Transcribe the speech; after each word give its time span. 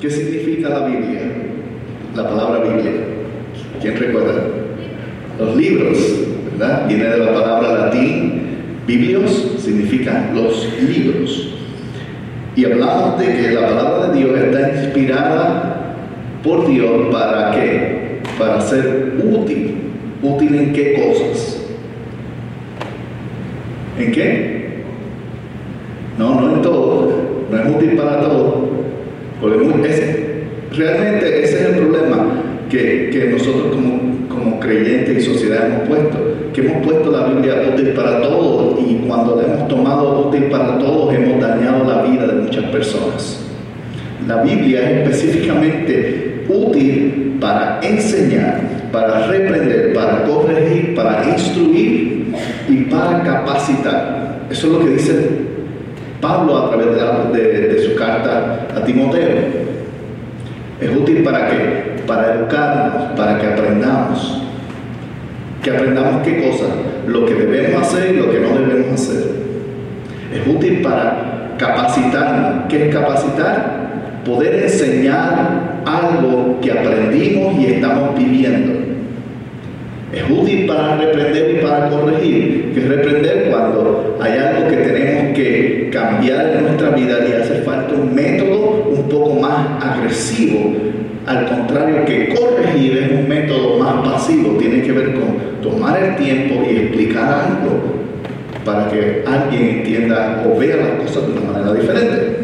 ¿Qué 0.00 0.08
significa 0.08 0.70
la 0.70 0.86
Biblia? 0.86 1.20
La 2.16 2.26
palabra 2.26 2.60
Biblia. 2.60 2.92
¿Quién 3.82 3.96
recuerda? 3.98 4.44
Los 5.38 5.56
libros, 5.56 5.98
¿verdad? 6.52 6.88
Viene 6.88 7.04
de 7.04 7.18
la 7.18 7.34
palabra 7.34 7.86
latín. 7.86 8.40
Biblios 8.86 9.56
significa 9.58 10.30
los 10.34 10.66
libros. 10.80 11.54
Y 12.56 12.64
hablamos 12.64 13.18
de 13.20 13.26
que 13.26 13.50
la 13.50 13.68
palabra 13.68 14.06
de 14.08 14.18
Dios 14.18 14.38
está 14.38 14.84
inspirada 14.84 15.96
por 16.42 16.66
Dios 16.66 17.12
para 17.12 17.50
qué? 17.52 18.20
Para 18.38 18.58
ser 18.58 19.18
útil. 19.22 19.74
¿Útil 20.22 20.54
en 20.54 20.72
qué 20.72 20.94
cosas? 20.94 21.62
¿En 23.98 24.12
qué? 24.12 24.82
No, 26.18 26.40
no 26.40 26.56
en 26.56 26.62
todo. 26.62 27.12
No 27.50 27.58
es 27.58 27.76
útil 27.76 27.96
para 27.96 28.20
todo. 28.20 28.59
Porque 29.40 29.56
realmente 30.76 31.44
ese 31.44 31.60
es 31.60 31.66
el 31.66 31.76
problema 31.76 32.42
que, 32.68 33.30
nosotros 33.32 33.74
como, 33.74 34.28
como, 34.28 34.60
creyentes 34.60 35.16
y 35.18 35.20
sociedad 35.22 35.66
hemos 35.66 35.88
puesto, 35.88 36.18
que 36.52 36.60
hemos 36.60 36.86
puesto 36.86 37.10
la 37.10 37.26
Biblia 37.26 37.54
útil 37.72 37.88
para 37.90 38.20
todos 38.20 38.78
y 38.86 38.94
cuando 39.06 39.36
la 39.36 39.54
hemos 39.54 39.68
tomado 39.68 40.28
útil 40.28 40.44
para 40.44 40.78
todos 40.78 41.14
hemos 41.14 41.40
dañado 41.40 41.84
la 41.84 42.02
vida 42.02 42.26
de 42.26 42.42
muchas 42.42 42.64
personas. 42.66 43.40
La 44.28 44.42
Biblia 44.42 44.90
es 44.90 45.08
específicamente 45.08 46.44
útil 46.48 47.36
para 47.40 47.80
enseñar, 47.82 48.60
para 48.92 49.26
reprender, 49.26 49.94
para 49.94 50.24
corregir, 50.24 50.94
para 50.94 51.24
instruir 51.30 52.34
y 52.68 52.76
para 52.84 53.22
capacitar. 53.22 54.40
Eso 54.50 54.66
es 54.66 54.72
lo 54.72 54.84
que 54.84 54.90
dice 54.90 55.49
Pablo 56.20 56.56
a 56.58 56.68
través 56.68 57.32
de, 57.32 57.82
su 57.82 57.94
carta 57.94 58.66
a 58.74 58.84
Timoteo. 58.84 59.70
Es 60.80 60.96
útil 60.96 61.22
para 61.22 61.48
qué? 61.48 62.02
Para 62.06 62.34
educarnos, 62.34 63.16
para 63.16 63.38
que 63.38 63.46
aprendamos. 63.46 64.42
Que 65.62 65.70
aprendamos 65.70 66.22
qué 66.24 66.42
cosa, 66.42 66.66
lo 67.06 67.26
que 67.26 67.34
debemos 67.34 67.82
hacer 67.82 68.14
y 68.14 68.16
lo 68.18 68.30
que 68.30 68.40
no 68.40 68.58
debemos 68.58 69.00
hacer. 69.00 69.30
Es 70.32 70.46
útil 70.46 70.80
para 70.82 71.54
capacitarnos. 71.58 72.64
¿Qué 72.68 72.88
es 72.88 72.94
capacitar? 72.94 73.90
Poder 74.24 74.62
enseñar 74.64 75.80
algo 75.84 76.58
que 76.60 76.72
aprendimos 76.72 77.58
y 77.58 77.66
estamos 77.66 78.16
viviendo. 78.18 78.80
Es 80.12 80.24
útil 80.28 80.66
para 80.66 80.96
reprender 80.96 81.56
y 81.56 81.66
para 81.66 81.88
corregir. 81.88 82.59
Que 82.74 82.80
reprender 82.80 83.48
cuando 83.50 84.18
hay 84.20 84.38
algo 84.38 84.68
que 84.68 84.76
tenemos 84.76 85.36
que 85.36 85.90
cambiar 85.92 86.54
en 86.56 86.62
nuestra 86.62 86.90
vida 86.90 87.18
y 87.28 87.32
hace 87.32 87.62
falta 87.62 87.94
un 87.94 88.14
método 88.14 88.90
un 88.90 89.08
poco 89.08 89.34
más 89.40 89.82
agresivo. 89.82 90.72
Al 91.26 91.46
contrario, 91.46 92.04
que 92.04 92.34
corregir 92.34 92.96
es 92.98 93.10
un 93.10 93.28
método 93.28 93.78
más 93.78 94.08
pasivo. 94.08 94.56
Tiene 94.58 94.82
que 94.82 94.92
ver 94.92 95.14
con 95.14 95.60
tomar 95.62 96.00
el 96.00 96.16
tiempo 96.16 96.62
y 96.70 96.76
explicar 96.76 97.46
algo 97.46 98.00
para 98.64 98.88
que 98.88 99.24
alguien 99.26 99.78
entienda 99.78 100.44
o 100.46 100.58
vea 100.58 100.76
las 100.76 100.90
cosas 101.02 101.26
de 101.26 101.32
una 101.32 101.52
manera 101.52 101.72
diferente. 101.74 102.36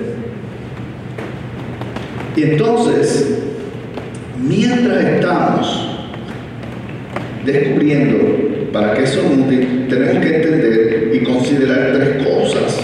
Y 2.37 2.43
entonces, 2.43 3.43
mientras 4.43 5.05
estamos 5.05 5.89
descubriendo 7.45 8.56
para 8.77 8.93
qué 8.93 9.07
son 9.07 9.41
útiles, 9.41 9.89
tenemos 9.89 10.23
que 10.23 10.37
entender 10.37 11.11
y 11.15 11.19
considerar 11.21 11.93
tres 11.95 12.27
cosas 12.27 12.79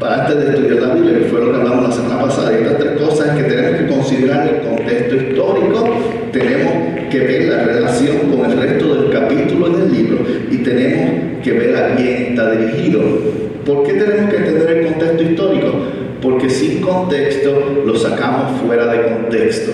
para 0.00 0.24
antes 0.24 0.38
de 0.38 0.54
estudiar 0.54 0.82
la 0.82 0.94
Biblia, 0.94 1.18
que 1.18 1.24
fue 1.24 1.40
lo 1.40 1.50
que 1.50 1.56
hablamos 1.58 1.88
la 1.90 1.94
semana 1.94 2.22
pasada. 2.22 2.52
Y 2.52 2.62
estas 2.62 2.78
tres 2.78 2.92
cosas 2.92 3.36
que 3.36 3.42
tenemos 3.42 3.80
que 3.80 3.86
considerar 3.88 4.48
el 4.48 4.68
contexto 4.68 5.16
histórico, 5.16 5.96
tenemos 6.32 6.72
que 7.10 7.18
ver 7.18 7.48
la 7.48 7.64
relación 7.64 8.16
con 8.30 8.50
el 8.50 8.58
resto 8.58 8.94
del 8.94 9.12
capítulo 9.12 9.68
del 9.68 9.92
libro 9.92 10.18
y 10.50 10.56
tenemos 10.58 11.42
que 11.42 11.52
ver 11.52 11.76
a 11.76 11.94
quién 11.94 12.22
está 12.30 12.50
dirigido. 12.52 13.00
¿Por 13.66 13.82
qué 13.82 13.92
tenemos 13.94 14.30
que 14.30 14.36
entender 14.36 14.76
el 14.78 14.86
contexto 14.86 15.22
histórico? 15.22 15.72
Porque 16.22 16.48
sin 16.48 16.80
contexto 16.80 17.82
lo 17.84 17.94
sacamos 17.96 18.62
fuera 18.62 18.86
de 18.86 19.02
contexto. 19.02 19.72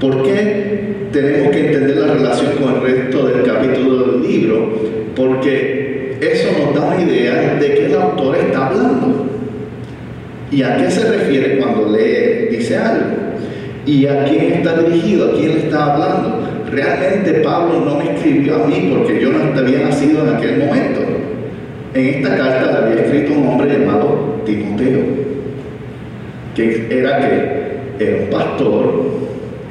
¿Por 0.00 0.22
qué 0.24 0.77
tenemos 1.12 1.52
que 1.52 1.66
entender 1.66 1.96
la 1.96 2.14
relación 2.14 2.52
con 2.60 2.74
el 2.74 2.82
resto 2.82 3.26
del 3.26 3.42
capítulo 3.44 4.12
del 4.12 4.22
libro? 4.22 4.72
Porque 5.14 6.16
eso 6.20 6.48
nos 6.58 6.74
da 6.74 6.88
una 6.94 7.02
idea 7.02 7.54
de 7.54 7.74
qué 7.74 7.86
el 7.86 7.94
autor 7.94 8.36
está 8.36 8.66
hablando. 8.66 9.26
¿Y 10.50 10.62
a 10.62 10.76
qué 10.76 10.90
se 10.90 11.08
refiere 11.08 11.58
cuando 11.58 11.90
lee, 11.90 12.56
dice 12.56 12.76
algo? 12.76 13.06
¿Y 13.86 14.06
a 14.06 14.24
quién 14.24 14.52
está 14.54 14.78
dirigido? 14.82 15.30
¿A 15.30 15.34
quién 15.34 15.54
le 15.54 15.58
está 15.60 15.94
hablando? 15.94 16.40
Realmente 16.70 17.32
Pablo 17.40 17.80
no 17.84 17.98
me 17.98 18.12
escribió 18.12 18.62
a 18.62 18.66
mí 18.66 18.92
porque 18.94 19.20
yo 19.20 19.30
no 19.32 19.58
había 19.58 19.80
nacido 19.80 20.26
en 20.26 20.36
aquel 20.36 20.58
momento. 20.58 21.00
En 21.94 22.06
esta 22.06 22.36
carta 22.36 22.70
le 22.70 22.86
había 22.86 23.04
escrito 23.04 23.32
un 23.32 23.48
hombre 23.48 23.78
llamado 23.78 24.42
Timoteo, 24.44 25.00
que 26.54 26.86
era 26.90 27.18
que 27.18 28.04
era 28.04 28.24
un 28.24 28.30
pastor 28.30 29.04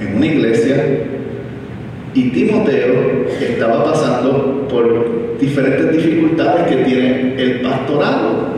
en 0.02 0.18
una 0.18 0.25
iglesia 0.25 0.84
y 2.13 2.29
Timoteo 2.29 3.28
estaba 3.40 3.84
pasando 3.84 4.68
por 4.69 5.38
diferentes 5.40 5.91
dificultades 5.91 6.68
que 6.68 6.84
tiene 6.84 7.35
el 7.38 7.62
pastorado. 7.62 8.57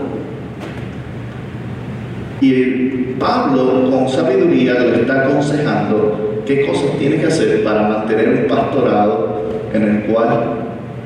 Y 2.41 3.15
Pablo 3.19 3.89
con 3.91 4.07
sabiduría 4.07 4.73
le 4.75 5.01
está 5.01 5.23
aconsejando 5.23 6.41
qué 6.45 6.65
cosas 6.65 6.97
tiene 6.97 7.17
que 7.17 7.27
hacer 7.27 7.63
para 7.63 7.87
mantener 7.87 8.29
un 8.29 8.47
pastorado 8.47 9.43
en 9.73 9.83
el 9.83 10.03
cual 10.03 10.59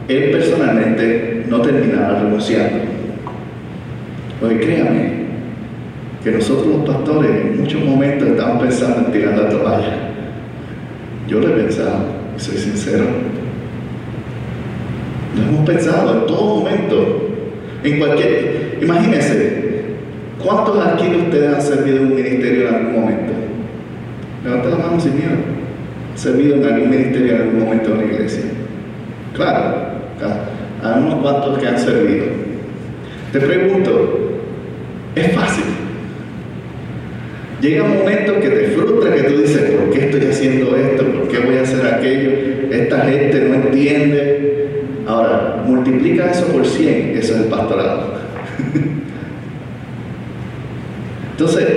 él 0.07 0.31
personalmente 0.31 1.45
no 1.49 1.61
terminará 1.61 2.19
renunciando. 2.21 2.77
Porque 4.39 4.59
créame, 4.59 5.23
que 6.23 6.31
nosotros 6.31 6.67
los 6.67 6.89
pastores 6.89 7.29
en 7.29 7.61
muchos 7.61 7.83
momentos 7.83 8.29
estamos 8.29 8.63
pensando 8.63 9.07
en 9.07 9.11
tirar 9.11 9.37
la 9.37 9.49
toalla. 9.49 9.93
Yo 11.27 11.39
lo 11.39 11.49
he 11.49 11.63
pensado, 11.63 11.99
soy 12.38 12.57
sincero. 12.57 13.05
Lo 15.35 15.44
hemos 15.44 15.66
pensado 15.66 16.21
en 16.21 16.27
todo 16.27 16.59
momento. 16.59 17.29
En 17.83 17.99
cualquier. 17.99 18.79
Imagínense, 18.81 19.83
¿cuántos 20.43 20.85
aquí 20.85 21.07
de 21.09 21.17
ustedes 21.17 21.53
han 21.53 21.61
servido 21.61 21.97
en 21.97 22.05
un 22.07 22.16
ministerio 22.16 22.67
en 22.67 22.75
algún 22.75 23.01
momento? 23.01 23.33
Levanta 24.43 24.69
la 24.69 24.77
mano 24.77 24.99
sin 24.99 25.16
miedo. 25.16 25.31
¿Han 26.11 26.17
servido 26.17 26.55
en 26.55 26.66
algún 26.66 26.89
ministerio 26.89 27.35
en 27.35 27.41
algún 27.41 27.59
momento 27.59 27.91
en 27.91 27.97
una 27.97 28.05
iglesia? 28.05 28.43
Claro, 29.35 29.75
claro. 30.19 30.41
Hay 30.83 31.01
unos 31.01 31.16
cuantos 31.22 31.57
que 31.57 31.67
han 31.67 31.79
servido. 31.79 32.25
Te 33.31 33.39
pregunto, 33.39 34.39
¿es 35.16 35.31
fácil? 35.33 35.72
Llega 37.63 37.84
un 37.85 38.00
momento 38.00 38.41
que 38.41 38.50
te 38.50 38.68
frustra, 38.72 39.16
que 39.16 39.23
tú 39.23 39.37
dices, 39.37 39.72
¿por 39.72 39.90
qué 39.90 40.08
estoy 40.08 40.26
haciendo 40.26 40.76
esto? 40.76 41.05
¿Por 41.14 41.29
qué 41.29 41.40
voy 41.40 41.55
a 41.55 41.61
hacer 41.61 41.85
aquello? 41.85 42.32
Esta 42.70 43.05
gente 43.05 43.40
no 43.40 43.55
entiende. 43.55 44.82
Ahora, 45.08 45.64
multiplica 45.66 46.29
eso 46.29 46.46
por 46.47 46.66
100, 46.66 47.17
eso 47.17 47.35
es 47.35 47.40
el 47.40 47.47
pastorado. 47.47 48.16
Entonces, 51.32 51.67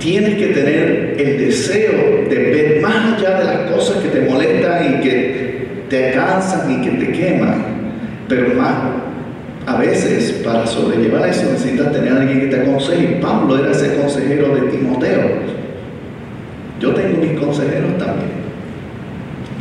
tienes 0.00 0.34
que 0.34 0.46
tener 0.48 1.14
el 1.16 1.38
deseo 1.38 1.92
de 2.28 2.36
ver 2.36 2.80
más 2.82 3.16
allá 3.16 3.38
de 3.38 3.44
las 3.44 3.70
cosas 3.70 4.02
que 4.02 4.08
te 4.08 4.28
molestan 4.28 4.92
y 4.92 5.00
que 5.04 5.68
te 5.88 6.10
cansan 6.10 6.68
y 6.68 6.84
que 6.84 6.90
te 6.96 7.12
queman, 7.12 7.64
pero 8.28 8.54
más 8.54 9.03
a 9.66 9.76
veces 9.78 10.42
para 10.44 10.66
sobrellevar 10.66 11.28
eso 11.28 11.50
necesitas 11.50 11.92
tener 11.92 12.12
a 12.12 12.20
alguien 12.20 12.40
que 12.40 12.46
te 12.48 12.60
aconseje. 12.60 13.18
Pablo 13.20 13.58
era 13.58 13.70
ese 13.70 13.96
consejero 13.96 14.54
de 14.54 14.62
Timoteo. 14.68 15.22
Yo 16.80 16.92
tengo 16.92 17.18
mis 17.20 17.40
consejeros 17.40 17.96
también, 17.98 18.30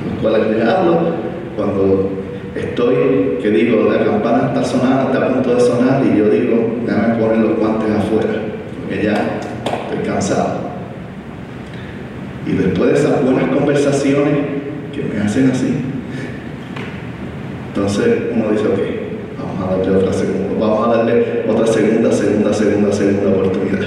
los 0.06 0.22
cuales 0.22 0.50
les 0.50 0.68
hablo 0.68 1.00
cuando 1.56 2.10
estoy, 2.56 3.38
que 3.42 3.50
digo, 3.50 3.90
la 3.90 4.04
campana 4.04 4.48
está 4.48 4.64
sonando, 4.64 5.14
está 5.14 5.26
a 5.26 5.34
punto 5.34 5.56
de 5.56 5.62
sonar 5.62 6.04
y 6.06 6.18
yo 6.18 6.30
digo, 6.30 6.76
déjame 6.86 7.16
poner 7.16 7.38
los 7.38 7.58
guantes 7.58 7.90
afuera, 7.92 8.42
porque 8.80 9.04
ya 9.06 9.40
estoy 9.64 10.06
cansado 10.06 10.60
Y 12.46 12.54
después 12.54 12.92
de 12.92 13.00
esas 13.00 13.24
buenas 13.24 13.46
conversaciones 13.56 14.34
que 14.94 15.04
me 15.04 15.22
hacen 15.22 15.50
así, 15.52 15.76
entonces 17.70 18.24
uno 18.34 18.52
dice, 18.52 18.68
ok, 18.68 19.03
vamos 19.64 19.74
a 19.74 19.78
darle 19.78 19.98
otra 19.98 20.14
segunda, 20.14 20.60
vamos 20.60 20.88
a 20.88 20.98
darle 20.98 21.44
otra 21.48 21.68
segunda, 21.68 22.12
segunda, 22.12 22.54
segunda, 22.54 22.92
segunda 22.92 23.30
oportunidad. 23.30 23.80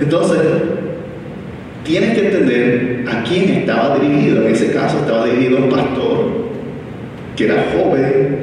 Entonces, 0.00 0.40
tienes 1.84 2.18
que 2.18 2.26
entender 2.26 3.04
a 3.08 3.22
quién 3.22 3.50
estaba 3.50 3.98
dirigido. 3.98 4.42
En 4.42 4.52
ese 4.52 4.72
caso 4.72 4.98
estaba 4.98 5.26
dirigido 5.26 5.58
un 5.58 5.70
pastor 5.70 6.46
que 7.34 7.44
era 7.44 7.72
joven 7.76 8.38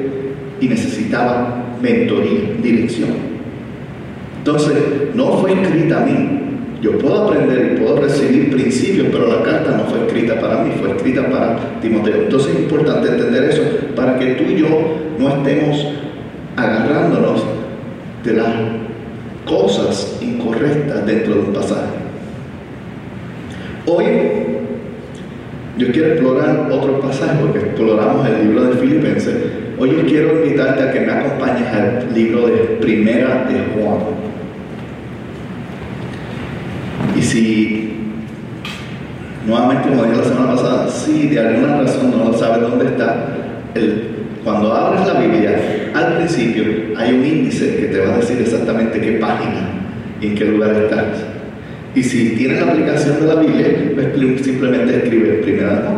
y 0.60 0.68
necesitaba 0.68 1.76
mentoría, 1.80 2.40
dirección. 2.62 3.10
Entonces, 4.38 4.74
no 5.14 5.38
fue 5.38 5.52
escrita 5.52 6.02
a 6.02 6.06
mí. 6.06 6.33
Yo 6.84 6.98
puedo 6.98 7.24
aprender 7.24 7.72
y 7.72 7.80
puedo 7.80 7.96
recibir 7.96 8.50
principios, 8.50 9.06
pero 9.10 9.26
la 9.26 9.42
carta 9.42 9.70
no 9.70 9.84
fue 9.84 10.00
escrita 10.00 10.38
para 10.38 10.62
mí, 10.62 10.72
fue 10.78 10.90
escrita 10.90 11.26
para 11.30 11.80
Timoteo. 11.80 12.24
Entonces 12.24 12.54
es 12.54 12.60
importante 12.60 13.08
entender 13.08 13.44
eso 13.44 13.62
para 13.96 14.18
que 14.18 14.32
tú 14.32 14.44
y 14.44 14.56
yo 14.58 14.68
no 15.18 15.28
estemos 15.30 15.86
agarrándonos 16.54 17.42
de 18.22 18.34
las 18.34 18.52
cosas 19.46 20.18
incorrectas 20.20 21.06
dentro 21.06 21.36
de 21.36 21.40
un 21.40 21.52
pasaje. 21.54 21.88
Hoy 23.86 24.04
yo 25.78 25.90
quiero 25.90 26.08
explorar 26.08 26.68
otro 26.70 27.00
pasaje 27.00 27.38
porque 27.40 27.60
exploramos 27.60 28.28
el 28.28 28.46
libro 28.46 28.64
de 28.64 28.76
Filipenses. 28.76 29.34
Hoy 29.78 29.90
yo 29.90 30.06
quiero 30.06 30.44
invitarte 30.44 30.82
a 30.82 30.92
que 30.92 31.00
me 31.00 31.12
acompañes 31.12 31.66
al 31.66 32.14
libro 32.14 32.46
de 32.46 32.58
Primera 32.82 33.46
de 33.48 33.54
Juan. 33.72 34.33
Y 37.24 37.26
si, 37.26 37.90
nuevamente 39.46 39.88
como 39.88 40.04
dije 40.04 40.18
la 40.18 40.24
semana 40.24 40.52
pasada, 40.52 40.90
si 40.90 41.28
de 41.28 41.40
alguna 41.40 41.78
razón 41.78 42.10
no 42.10 42.34
sabes 42.34 42.60
dónde 42.60 42.84
está, 42.84 43.28
cuando 44.44 44.74
abres 44.74 45.06
la 45.06 45.20
Biblia, 45.20 45.58
al 45.94 46.16
principio 46.16 46.64
hay 46.98 47.14
un 47.14 47.24
índice 47.24 47.76
que 47.76 47.86
te 47.86 47.98
va 47.98 48.12
a 48.12 48.16
decir 48.18 48.42
exactamente 48.42 49.00
qué 49.00 49.12
página 49.12 49.70
y 50.20 50.26
en 50.26 50.34
qué 50.34 50.44
lugar 50.44 50.74
estás. 50.74 51.24
Y 51.94 52.02
si 52.02 52.36
tienes 52.36 52.60
la 52.60 52.72
aplicación 52.72 53.18
de 53.18 53.26
la 53.26 53.40
Biblia, 53.40 53.68
pues 53.94 54.44
simplemente 54.44 54.94
escribe 54.94 55.40
Primera 55.44 55.76
de. 55.76 55.88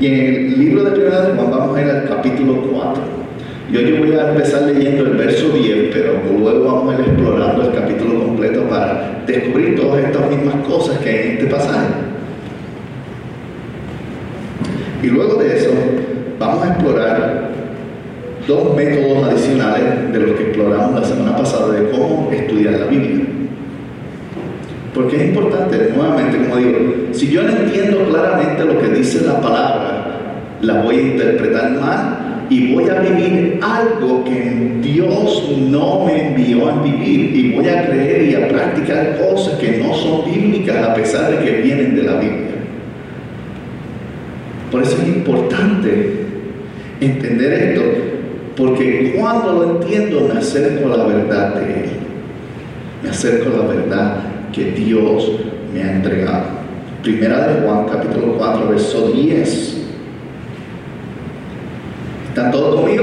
Y 0.00 0.06
en 0.08 0.14
el 0.14 0.58
libro 0.58 0.82
de 0.82 0.90
Primera 0.90 1.20
de 1.22 1.34
Juan 1.34 1.50
vamos 1.52 1.76
a 1.76 1.80
ir 1.80 1.90
al 1.90 2.08
capítulo 2.08 2.62
4. 2.72 3.15
Yo, 3.72 3.80
yo 3.80 3.96
voy 3.98 4.12
a 4.12 4.28
empezar 4.30 4.62
leyendo 4.62 5.04
el 5.06 5.16
verso 5.16 5.48
10, 5.48 5.92
pero 5.92 6.22
luego 6.38 6.64
vamos 6.64 6.94
a 6.94 7.00
ir 7.00 7.08
explorando 7.08 7.62
el 7.62 7.74
capítulo 7.74 8.24
completo 8.24 8.62
para 8.68 9.24
descubrir 9.26 9.74
todas 9.74 10.04
estas 10.04 10.30
mismas 10.30 10.54
cosas 10.68 10.98
que 10.98 11.08
hay 11.08 11.16
en 11.16 11.32
este 11.32 11.46
pasaje. 11.46 11.86
Y 15.02 15.08
luego 15.08 15.42
de 15.42 15.56
eso, 15.56 15.70
vamos 16.38 16.64
a 16.64 16.68
explorar 16.68 17.50
dos 18.46 18.76
métodos 18.76 19.24
adicionales 19.24 20.12
de 20.12 20.20
los 20.20 20.36
que 20.36 20.44
exploramos 20.44 21.00
la 21.00 21.04
semana 21.04 21.36
pasada 21.36 21.72
de 21.72 21.90
cómo 21.90 22.30
estudiar 22.32 22.74
la 22.74 22.86
Biblia. 22.86 23.24
Porque 24.94 25.16
es 25.16 25.28
importante, 25.28 25.92
nuevamente, 25.94 26.38
como 26.38 26.56
digo, 26.56 26.78
si 27.10 27.30
yo 27.32 27.42
no 27.42 27.50
entiendo 27.50 27.98
claramente 28.08 28.64
lo 28.64 28.80
que 28.80 28.88
dice 28.90 29.26
la 29.26 29.40
palabra, 29.40 30.06
la 30.62 30.82
voy 30.82 30.94
a 30.94 31.02
interpretar 31.02 31.72
mal 31.72 32.25
y 32.48 32.74
voy 32.74 32.88
a 32.88 33.00
vivir 33.00 33.58
algo 33.62 34.24
que 34.24 34.78
Dios 34.82 35.50
no 35.68 36.04
me 36.04 36.28
envió 36.28 36.68
a 36.68 36.82
vivir 36.82 37.34
y 37.34 37.52
voy 37.52 37.68
a 37.68 37.86
creer 37.86 38.30
y 38.30 38.34
a 38.34 38.48
practicar 38.48 39.18
cosas 39.18 39.58
que 39.58 39.78
no 39.78 39.94
son 39.94 40.24
bíblicas 40.24 40.76
a 40.76 40.94
pesar 40.94 41.30
de 41.30 41.44
que 41.44 41.62
vienen 41.62 41.96
de 41.96 42.02
la 42.02 42.14
Biblia. 42.14 42.46
Por 44.70 44.82
eso 44.82 44.96
es 45.02 45.08
importante 45.08 46.26
entender 47.00 47.52
esto 47.52 47.82
porque 48.56 49.14
cuando 49.18 49.52
lo 49.52 49.80
entiendo 49.80 50.28
me 50.32 50.38
acerco 50.38 50.92
a 50.92 50.96
la 50.96 51.06
verdad 51.06 51.54
de 51.56 51.84
Él. 51.84 51.90
Me 53.02 53.10
acerco 53.10 53.54
a 53.54 53.64
la 53.64 53.66
verdad 53.66 54.16
que 54.52 54.72
Dios 54.72 55.30
me 55.74 55.82
ha 55.82 55.96
entregado. 55.96 56.44
Primera 57.02 57.48
de 57.48 57.66
Juan 57.66 57.86
capítulo 57.86 58.36
4, 58.38 58.68
verso 58.68 59.10
10. 59.12 59.75
¿Están 62.36 62.52
todos 62.52 62.82
conmigo? 62.82 63.02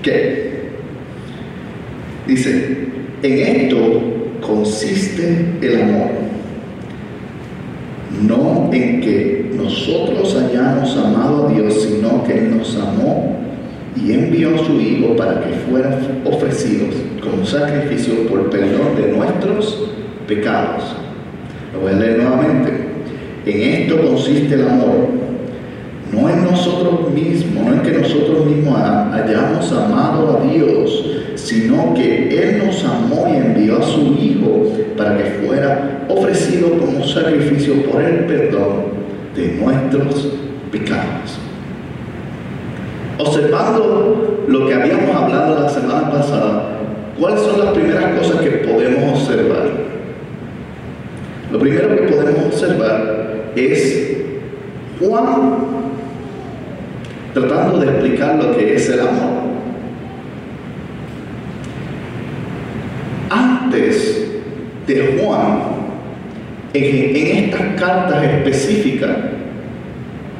¿Qué? 0.00 0.60
Dice, 2.24 2.86
en 3.20 3.38
esto 3.40 3.76
consiste 4.40 5.44
el 5.60 5.82
amor. 5.82 6.10
No 8.22 8.70
en 8.72 9.00
que 9.00 9.50
nosotros 9.56 10.36
hayamos 10.36 10.96
amado 10.96 11.48
a 11.48 11.52
Dios, 11.52 11.82
sino 11.82 12.22
que 12.22 12.38
Él 12.38 12.56
nos 12.56 12.76
amó 12.76 13.40
y 13.96 14.12
envió 14.12 14.54
a 14.54 14.64
su 14.64 14.80
Hijo 14.80 15.16
para 15.16 15.40
que 15.40 15.54
fueran 15.68 16.22
ofrecidos 16.24 16.94
como 17.20 17.44
sacrificio 17.44 18.28
por 18.28 18.50
perdón 18.50 18.94
de 18.94 19.16
nuestros 19.16 19.90
pecados. 20.28 20.94
Lo 21.72 21.80
voy 21.80 21.90
a 21.90 21.96
leer 21.96 22.18
nuevamente. 22.18 22.70
En 23.46 23.82
esto 23.82 24.00
consiste 24.00 24.54
el 24.54 24.68
amor. 24.68 25.24
No 26.14 26.28
en 26.28 26.44
nosotros 26.44 27.10
mismos, 27.10 27.64
no 27.64 27.74
en 27.74 27.82
que 27.82 27.90
nosotros 27.90 28.46
mismos 28.46 28.78
hayamos 28.78 29.72
amado 29.72 30.38
a 30.38 30.46
Dios, 30.46 31.04
sino 31.34 31.92
que 31.94 32.28
Él 32.28 32.62
nos 32.64 32.84
amó 32.84 33.26
y 33.28 33.36
envió 33.36 33.78
a 33.78 33.82
su 33.82 34.00
Hijo 34.20 34.72
para 34.96 35.16
que 35.16 35.24
fuera 35.44 36.06
ofrecido 36.08 36.78
como 36.78 37.04
sacrificio 37.04 37.82
por 37.84 38.00
el 38.02 38.26
perdón 38.26 38.94
de 39.34 39.58
nuestros 39.60 40.28
pecados. 40.70 41.38
Observando 43.18 44.44
lo 44.46 44.66
que 44.66 44.74
habíamos 44.74 45.14
hablado 45.14 45.62
la 45.62 45.68
semana 45.68 46.10
pasada, 46.10 46.78
¿cuáles 47.18 47.40
son 47.40 47.58
las 47.60 47.74
primeras 47.74 48.18
cosas 48.18 48.40
que 48.40 48.50
podemos 48.50 49.20
observar? 49.20 49.70
Lo 51.50 51.58
primero 51.58 51.96
que 51.96 52.02
podemos 52.02 52.46
observar 52.46 53.50
es 53.56 54.16
Juan 55.00 55.74
tratando 57.34 57.80
de 57.80 57.86
explicar 57.90 58.36
lo 58.36 58.56
que 58.56 58.76
es 58.76 58.88
el 58.88 59.00
amor. 59.00 59.44
Antes 63.28 64.26
de 64.86 65.18
Juan, 65.18 65.58
en, 66.72 67.16
estas 67.16 67.80
cartas 67.80 68.24
específicas, 68.24 69.16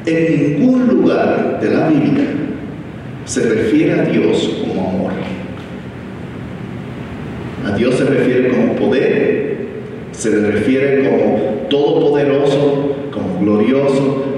en 0.05 0.59
ningún 0.59 0.87
lugar 0.87 1.59
de 1.61 1.69
la 1.69 1.89
Biblia 1.89 2.27
se 3.25 3.41
refiere 3.41 3.99
a 3.99 4.03
Dios 4.05 4.61
como 4.61 4.89
amor. 4.89 5.11
A 7.65 7.75
Dios 7.75 7.95
se 7.95 8.05
refiere 8.05 8.49
como 8.49 8.75
poder, 8.75 9.57
se 10.11 10.29
le 10.29 10.51
refiere 10.51 11.09
como 11.09 11.37
todopoderoso, 11.69 12.95
como 13.11 13.39
glorioso, 13.39 14.34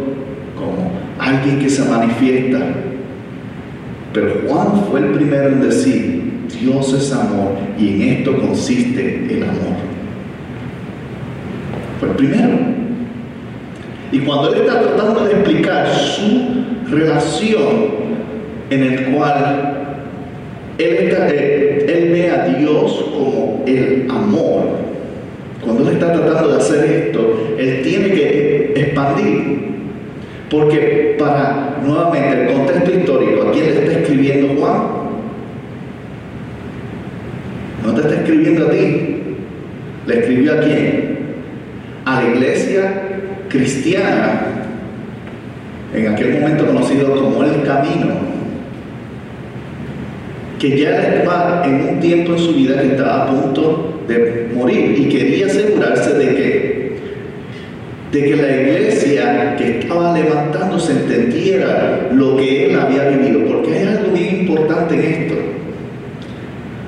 alguien 1.27 1.59
que 1.59 1.69
se 1.69 1.83
manifiesta. 1.89 2.59
Pero 4.13 4.41
Juan 4.47 4.85
fue 4.89 5.01
el 5.01 5.07
primero 5.07 5.47
en 5.47 5.61
decir, 5.61 6.23
Dios 6.59 6.93
es 6.93 7.11
amor 7.11 7.53
y 7.77 7.89
en 7.89 8.01
esto 8.01 8.37
consiste 8.41 9.27
el 9.29 9.43
amor. 9.43 9.77
Fue 11.99 12.09
el 12.09 12.15
primero. 12.15 12.57
Y 14.11 14.19
cuando 14.19 14.53
él 14.53 14.61
está 14.61 14.81
tratando 14.81 15.25
de 15.25 15.33
explicar 15.33 15.87
su 15.93 16.63
relación 16.89 18.07
en 18.69 18.83
el 18.83 19.05
cual 19.07 19.77
él, 20.77 20.95
eh, 21.11 22.09
ve 22.11 22.29
a 22.29 22.57
Dios 22.57 23.05
como 23.13 23.63
el 23.67 24.07
amor. 24.09 24.77
Cuando 25.63 25.89
él 25.89 25.97
está 25.97 26.13
tratando 26.13 26.51
de 26.53 26.57
hacer 26.57 26.85
esto, 26.85 27.55
él 27.57 27.81
tiene 27.83 28.07
que 28.11 28.73
expandir. 28.75 29.76
Porque 30.49 31.15
para, 31.19 31.77
nuevamente, 31.85 32.43
el 32.43 32.53
contexto 32.53 32.91
histórico, 32.91 33.47
¿a 33.47 33.51
quién 33.51 33.65
le 33.65 33.71
está 33.73 33.99
escribiendo 33.99 34.59
Juan? 34.59 34.81
No 37.85 37.93
te 37.93 38.01
está 38.01 38.15
escribiendo 38.15 38.67
a 38.67 38.71
ti. 38.71 39.23
¿Le 40.05 40.19
escribió 40.19 40.53
a 40.53 40.59
quién? 40.59 41.17
A 42.05 42.21
la 42.21 42.29
iglesia 42.29 42.93
cristiana, 43.49 44.41
en 45.93 46.07
aquel 46.07 46.39
momento 46.39 46.67
conocido 46.67 47.13
como 47.13 47.43
el 47.43 47.63
camino 47.63 48.27
que 50.59 50.77
ya 50.77 51.15
estaba 51.15 51.63
en 51.65 51.87
un 51.87 51.99
tiempo 51.99 52.33
en 52.33 52.39
su 52.39 52.53
vida 52.53 52.81
que 52.81 52.87
estaba 52.87 53.23
a 53.23 53.27
punto 53.27 54.01
de 54.07 54.49
morir 54.53 54.95
y 54.97 55.09
quería 55.09 55.45
asegurarse 55.45 56.13
de 56.15 56.35
que, 56.35 56.66
de 58.11 58.23
que 58.23 58.35
la 58.35 58.61
iglesia 58.61 59.55
que 59.57 59.79
estaba 59.79 60.17
levantándose 60.17 60.93
entendiera 60.93 62.09
lo 62.11 62.37
que 62.37 62.65
él 62.65 62.79
había 62.79 63.09
vivido, 63.09 63.45
porque 63.47 63.73
hay 63.73 63.87
algo 63.87 64.13
bien 64.13 64.41
importante 64.41 64.95
en 64.95 65.01
esto. 65.01 65.35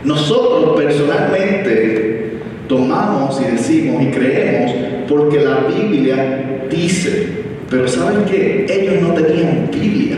Nosotros 0.05 0.79
personalmente 0.79 2.39
tomamos 2.67 3.41
y 3.41 3.51
decimos 3.51 4.01
y 4.01 4.07
creemos 4.07 4.71
porque 5.09 5.41
la 5.41 5.67
Biblia 5.67 6.67
dice, 6.69 7.27
pero 7.69 7.87
¿saben 7.87 8.23
qué? 8.25 8.65
Ellos 8.69 9.01
no 9.01 9.13
tenían 9.13 9.69
Biblia. 9.71 10.17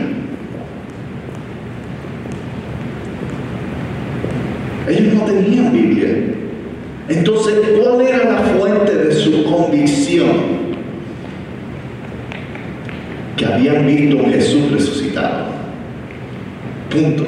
Ellos 4.87 5.13
no 5.13 5.21
tenían 5.21 5.73
Biblia. 5.73 6.09
Entonces, 7.09 7.55
¿cuál 7.81 8.01
era 8.01 8.25
la 8.25 8.37
fuente 8.39 8.95
de 8.95 9.13
su 9.13 9.43
convicción? 9.45 10.60
Habían 13.53 13.85
visto 13.85 14.25
a 14.25 14.29
Jesús 14.29 14.71
resucitado. 14.71 15.45
Punto. 16.89 17.25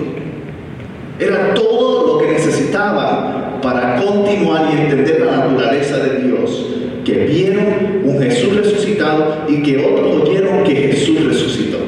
Era 1.19 1.53
todo 1.53 2.07
lo 2.07 2.19
que 2.19 2.33
necesitaban 2.33 3.61
para 3.61 3.95
continuar 3.95 4.69
y 4.71 4.81
entender 4.81 5.25
la 5.25 5.37
naturaleza 5.37 5.97
de 5.97 6.27
Dios. 6.27 6.67
Que 7.05 7.25
vieron 7.25 7.65
un 8.05 8.21
Jesús 8.21 8.55
resucitado 8.55 9.45
y 9.47 9.61
que 9.61 9.85
otros 9.85 10.21
oyeron 10.21 10.63
que 10.63 10.75
Jesús 10.75 11.25
resucitó. 11.25 11.79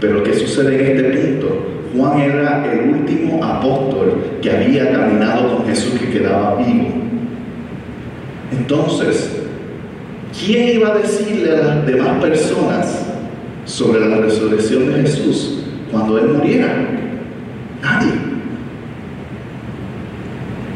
Pero 0.00 0.22
¿qué 0.22 0.34
sucede 0.34 0.76
en 0.76 0.96
este 0.96 1.18
punto? 1.18 1.66
Juan 1.94 2.20
era 2.20 2.64
el 2.72 2.88
último 2.88 3.44
apóstol 3.44 4.22
que 4.40 4.50
había 4.50 4.92
caminado 4.92 5.56
con 5.56 5.66
Jesús 5.66 5.98
que 6.00 6.08
quedaba 6.08 6.56
vivo. 6.56 6.88
Entonces, 8.52 9.39
¿quién 10.38 10.76
iba 10.76 10.94
a 10.94 10.98
decirle 10.98 11.50
a 11.52 11.62
las 11.62 11.86
demás 11.86 12.22
personas 12.22 13.06
sobre 13.64 14.06
la 14.08 14.18
resurrección 14.18 14.92
de 14.92 15.02
Jesús 15.02 15.64
cuando 15.90 16.18
Él 16.18 16.28
muriera? 16.28 16.74
Nadie. 17.82 18.12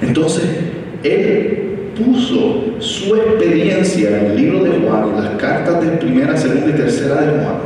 Entonces, 0.02 0.44
Él 1.02 1.64
puso 1.96 2.80
su 2.80 3.14
experiencia 3.16 4.18
en 4.18 4.26
el 4.26 4.36
libro 4.36 4.64
de 4.64 4.78
Juan, 4.78 5.10
en 5.10 5.24
las 5.24 5.34
cartas 5.36 5.80
de 5.82 5.96
primera, 5.98 6.36
segunda 6.36 6.70
y 6.70 6.72
tercera 6.72 7.20
de 7.20 7.44
Juan, 7.44 7.56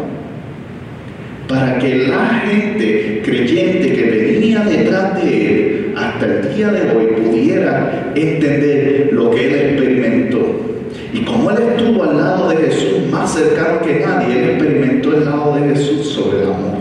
para 1.49 1.79
que 1.79 2.09
la 2.09 2.43
gente 2.47 3.23
creyente 3.25 3.93
que 3.95 4.03
venía 4.03 4.61
detrás 4.61 5.23
de 5.23 5.47
él 5.47 5.95
hasta 5.97 6.27
el 6.27 6.55
día 6.55 6.71
de 6.71 6.91
hoy 6.91 7.07
pudiera 7.23 8.13
entender 8.15 9.11
lo 9.13 9.31
que 9.31 9.47
él 9.47 9.55
experimentó. 9.55 10.78
Y 11.13 11.21
como 11.25 11.51
él 11.51 11.57
estuvo 11.77 12.05
al 12.05 12.19
lado 12.19 12.49
de 12.51 12.57
Jesús 12.57 13.11
más 13.11 13.33
cercano 13.33 13.81
que 13.81 14.01
nadie, 14.01 14.43
él 14.43 14.51
experimentó 14.51 15.15
el 15.15 15.25
lado 15.25 15.55
de 15.55 15.75
Jesús 15.75 16.09
sobre 16.09 16.43
el 16.43 16.49
amor. 16.49 16.79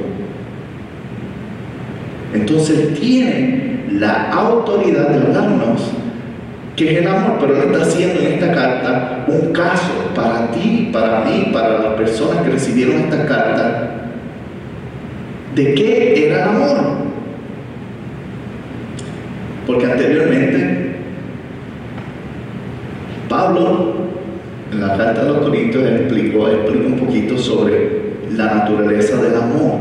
Entonces 2.34 3.00
tiene 3.00 3.86
la 3.92 4.32
autoridad 4.32 5.10
de 5.10 5.28
hablarnos 5.28 5.92
que 6.76 6.92
es 6.92 6.98
el 7.02 7.08
amor, 7.08 7.38
pero 7.40 7.56
él 7.56 7.72
está 7.72 7.84
haciendo 7.84 8.20
en 8.22 8.34
esta 8.34 8.52
carta 8.54 9.26
un 9.28 9.52
caso 9.52 10.12
para 10.14 10.52
ti, 10.52 10.92
para 10.94 11.22
mí, 11.22 11.50
para 11.52 11.80
las 11.80 11.94
personas 11.96 12.44
que 12.44 12.52
recibieron 12.52 12.98
esta 12.98 13.26
carta, 13.26 13.90
de 15.56 15.74
qué 15.74 16.28
era 16.28 16.44
el 16.44 16.50
amor. 16.50 16.98
Porque 19.66 19.86
anteriormente 19.86 20.98
Pablo 23.28 23.97
en 24.72 24.82
la 24.82 24.98
carta 24.98 25.24
de 25.24 25.30
los 25.30 25.38
Corintios 25.40 25.84
explicó, 25.84 26.50
explicó 26.50 26.88
un 26.88 27.00
poquito 27.00 27.38
sobre 27.38 28.08
la 28.36 28.46
naturaleza 28.46 29.22
del 29.22 29.36
amor. 29.36 29.80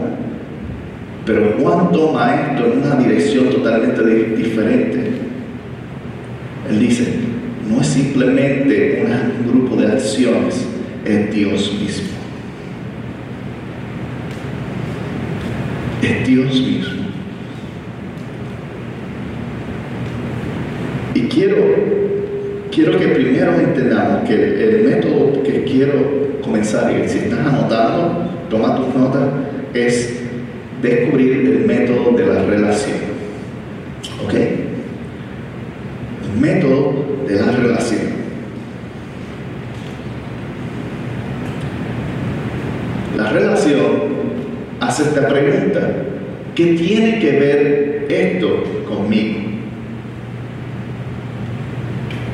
Pero 1.25 1.57
Juan 1.59 1.90
toma 1.93 2.35
esto 2.35 2.66
en 2.66 2.78
una 2.83 2.97
dirección 2.97 3.50
totalmente 3.50 4.02
diferente. 4.37 5.11
Él 6.71 6.78
dice, 6.81 7.07
no 7.69 7.81
es 7.81 7.87
simplemente 7.87 9.05
un 9.05 9.52
grupo 9.52 9.76
de 9.76 9.88
acciones, 9.88 10.66
es 11.05 11.35
Dios 11.35 11.73
mismo. 11.81 12.16
es 16.07 16.26
Dios 16.26 16.55
mismo. 16.55 17.05
Y 21.14 21.21
quiero, 21.28 21.57
quiero 22.76 22.97
que 22.99 23.09
primero 23.09 23.59
entendamos 23.59 24.28
que 24.28 24.35
el, 24.35 24.85
método 24.85 25.42
que 25.42 25.64
quiero 25.64 26.42
comenzar, 26.42 26.92
y 26.92 27.09
si 27.09 27.21
estás 27.21 27.38
anotando, 27.38 28.28
toma 28.50 28.76
tus 28.76 28.95
notas, 28.95 29.23
es 29.73 30.21
descubrir 30.83 31.33
el 31.33 31.64
método 31.66 32.14
de 32.14 32.26
la 32.26 32.42
relación. 32.42 32.99
¿Ok? 34.26 34.35
El 34.35 36.38
método 36.38 37.06
de 37.26 37.35
la 37.35 37.50
relación. 37.50 38.02
La 43.16 43.30
relación 43.30 43.80
hace 44.80 45.04
esta 45.04 45.26
pregunta. 45.26 45.80
¿Qué 46.54 46.75
tiene 46.75 47.21
que 47.21 47.30
ver 47.33 48.06
esto 48.11 48.64
conmigo? 48.87 49.46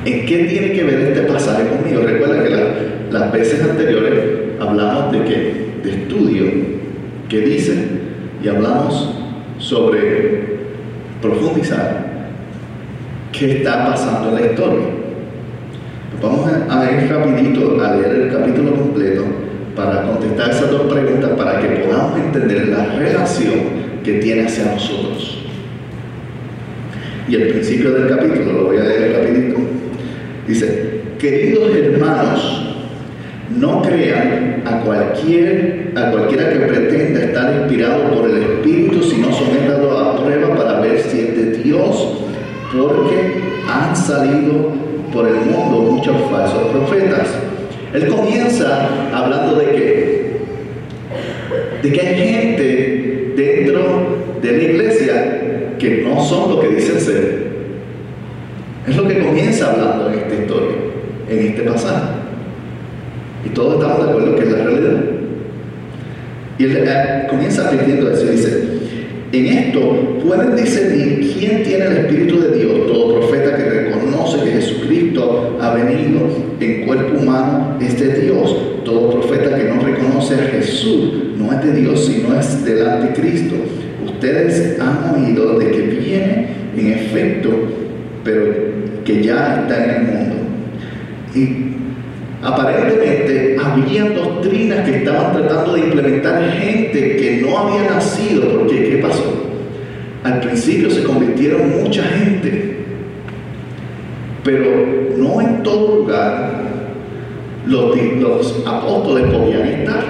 ¿En 0.05 0.27
qué 0.27 0.45
tiene 0.45 0.73
que 0.73 0.83
ver 0.83 1.01
este 1.01 1.23
pasaje 1.23 1.65
conmigo? 1.69 2.03
Recuerda 2.03 2.43
que 2.43 3.13
las 3.13 3.33
veces 3.33 3.63
anteriores 3.63 4.25
hablamos 4.61 5.13
de 5.13 5.25
qué? 5.25 5.67
De 5.85 5.91
estudio, 5.91 6.45
que 7.29 7.41
dice, 7.41 7.75
y 8.43 8.49
hablamos 8.49 9.15
sobre 9.59 10.43
profundizar 11.21 12.07
qué 13.31 13.59
está 13.59 13.87
pasando 13.87 14.31
en 14.31 14.35
la 14.35 14.51
historia. 14.51 14.87
Vamos 16.21 16.51
a 16.69 16.91
ir 16.91 17.09
rapidito 17.09 17.81
a 17.83 17.97
leer 17.97 18.23
el 18.23 18.33
capítulo 18.33 18.75
completo 18.75 19.25
para 19.77 20.03
contestar 20.03 20.51
esas 20.51 20.71
dos 20.71 20.93
preguntas 20.93 21.31
para 21.37 21.61
que 21.61 21.69
podamos 21.69 22.19
entender 22.19 22.69
la 22.69 22.85
relación 22.97 23.83
que 24.05 24.15
tiene 24.15 24.47
hacia 24.47 24.73
nosotros. 24.73 25.39
Y 27.29 27.37
el 27.37 27.49
principio 27.49 27.93
del 27.93 28.09
capítulo, 28.09 28.53
lo 28.53 28.65
voy 28.65 28.79
a 28.79 28.83
leer 28.83 29.17
rapidito, 29.17 29.61
dice, 30.47 31.01
queridos 31.19 31.75
hermanos, 31.75 32.77
no 33.59 33.83
crean 33.83 34.63
a, 34.65 34.81
cualquier, 34.81 35.93
a 35.95 36.11
cualquiera 36.11 36.53
que 36.53 36.61
pretenda 36.61 37.21
estar 37.25 37.55
inspirado 37.63 38.11
por 38.15 38.31
el 38.31 38.43
Espíritu, 38.43 39.03
sino 39.03 39.33
sométalo 39.33 39.99
a 39.99 40.17
prueba 40.17 40.55
para 40.57 40.81
ver 40.81 40.99
si 41.01 41.21
es 41.21 41.37
de 41.37 41.63
Dios, 41.63 42.25
porque 42.73 43.43
han 43.69 43.95
salido 43.95 44.73
por 45.13 45.29
el 45.29 45.35
mundo 45.35 45.93
muchos 45.93 46.17
falsos 46.31 46.63
profetas 46.73 47.29
él 47.93 48.09
comienza 48.09 48.89
hablando 49.13 49.57
de 49.57 49.67
que, 49.67 50.33
de 51.83 51.93
que 51.93 52.01
hay 52.01 52.15
gente 52.17 53.35
dentro 53.37 53.83
de 54.41 54.53
la 54.53 54.63
iglesia 54.63 55.77
que 55.79 56.03
no 56.03 56.25
son 56.25 56.53
lo 56.53 56.61
que 56.61 56.69
dicen 56.69 57.01
ser. 57.01 57.52
Es 58.87 58.97
lo 58.97 59.07
que 59.07 59.19
comienza 59.21 59.73
hablando 59.73 60.11
en 60.11 60.19
esta 60.19 60.35
historia, 60.35 60.77
en 61.29 61.47
este 61.47 61.63
pasaje. 61.63 62.23
Y 63.45 63.49
todos 63.51 63.75
estamos 63.75 64.05
de 64.05 64.11
acuerdo 64.11 64.37
que 64.37 64.43
es 64.43 64.53
la 64.53 64.65
realidad. 64.65 65.03
Y 66.59 66.65
él 66.65 66.85
eh, 66.87 67.27
comienza 67.29 67.69
advirtiendo 67.69 68.11
eso 68.11 68.27
dice, 68.27 68.65
en 69.33 69.47
esto 69.47 70.21
pueden 70.25 70.55
discernir 70.57 71.35
quién 71.39 71.63
tiene 71.63 71.87
el 71.87 71.97
Espíritu 71.99 72.41
de 72.41 72.59
Dios. 72.59 72.87
Todo 72.87 73.21
profeta 73.21 73.57
que 73.57 73.65
reconoce 73.65 74.45
que 74.45 74.51
Jesucristo 74.51 75.59
ha 75.61 75.75
venido 75.75 76.21
en 76.61 76.87
cuerpo 76.87 77.19
humano 77.19 77.79
es 77.81 77.99
de 77.99 78.21
Dios. 78.21 78.57
Todo 78.85 79.11
profeta 79.11 79.57
que 79.57 79.65
no 79.65 79.81
reconoce 79.81 80.35
a 80.35 80.49
Jesús 80.49 81.13
no 81.39 81.53
es 81.53 81.65
de 81.65 81.81
Dios, 81.81 82.05
sino 82.05 82.39
es 82.39 82.65
del 82.65 82.87
anticristo. 82.87 83.55
Ustedes 84.05 84.79
han 84.81 85.15
oído 85.15 85.59
de 85.59 85.71
que 85.71 85.81
viene 85.81 86.47
en 86.77 86.93
efecto, 86.93 87.51
pero 88.23 88.62
que 89.05 89.23
ya 89.23 89.63
está 89.63 89.85
en 89.85 89.91
el 89.91 90.03
mundo. 90.03 90.37
Y 91.35 91.73
aparentemente 92.43 93.57
había 93.63 94.11
doctrinas 94.11 94.89
que 94.89 94.99
estaban 94.99 95.33
tratando 95.33 95.75
de 95.75 95.81
implementar 95.81 96.51
gente 96.53 97.17
que 97.17 97.43
no 97.43 97.59
había 97.59 97.91
nacido, 97.91 98.59
porque 98.59 98.91
¿qué 98.91 98.97
pasó? 98.97 99.49
Al 100.25 100.41
principio 100.41 100.91
se 100.91 101.03
convirtieron 101.03 101.83
mucha 101.83 102.03
gente, 102.03 102.77
pero 104.45 104.71
no 105.17 105.41
en 105.41 105.63
todo 105.63 105.97
lugar 105.99 106.63
los, 107.67 107.97
los 107.97 108.65
apóstoles 108.67 109.25
podían 109.33 109.67
estar 109.67 110.05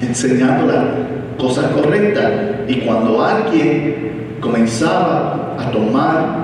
enseñando 0.00 0.66
las 0.66 0.84
cosas 1.38 1.66
correctas. 1.72 2.32
Y 2.68 2.76
cuando 2.76 3.22
alguien 3.22 4.36
comenzaba 4.40 5.56
a 5.58 5.70
tomar 5.70 6.43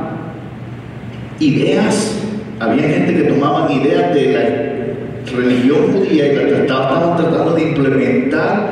ideas 1.40 2.20
había 2.60 2.82
gente 2.88 3.14
que 3.14 3.22
tomaban 3.22 3.72
ideas 3.72 4.14
de 4.14 4.32
la 4.32 5.36
religión 5.36 5.92
judía 5.92 6.32
y 6.32 6.36
la 6.36 6.42
estaban 6.42 7.16
tratando 7.16 7.54
de 7.54 7.62
implementar 7.62 8.70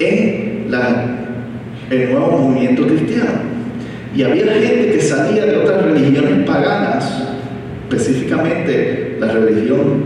en 0.00 0.68
el 1.90 2.10
nuevo 2.10 2.38
movimiento 2.38 2.86
cristiano. 2.86 3.48
Y 4.14 4.22
había 4.22 4.46
gente 4.52 4.92
que 4.92 5.00
salía 5.00 5.46
de 5.46 5.56
otras 5.58 5.84
religiones 5.84 6.44
paganas, 6.44 7.28
específicamente 7.88 9.16
la 9.20 9.28
religión 9.28 10.04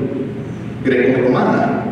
greco-romana, 0.84 1.84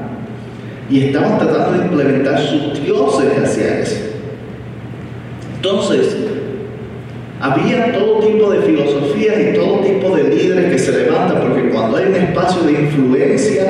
y 0.90 1.04
estaban 1.04 1.38
tratando 1.38 1.78
de 1.78 1.84
implementar 1.86 2.38
sus 2.40 2.84
dioses 2.84 3.38
hacia 3.42 3.78
eso. 3.80 3.96
Entonces, 5.56 6.16
había 7.40 7.92
todo 7.92 8.20
tipo 8.20 8.50
de 8.50 8.60
filosofías 8.60 9.36
y 9.40 9.54
todo 9.54 9.80
tipo 9.80 10.14
de 10.14 10.24
líderes 10.24 10.72
que 10.72 10.78
se 10.78 10.92
levantan, 10.92 11.40
porque 11.40 11.70
cuando 11.70 11.96
hay 11.96 12.06
un 12.06 12.16
espacio 12.16 12.62
de 12.62 12.72
influencia, 12.72 13.64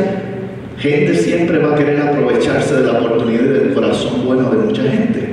gente 0.77 1.15
siempre 1.15 1.59
va 1.59 1.75
a 1.75 1.77
querer 1.77 2.01
aprovecharse 2.01 2.75
de 2.75 2.93
la 2.93 2.99
oportunidad 2.99 3.45
y 3.45 3.49
del 3.49 3.75
corazón 3.75 4.27
bueno 4.27 4.51
de 4.51 4.57
mucha 4.57 4.83
gente. 4.83 5.29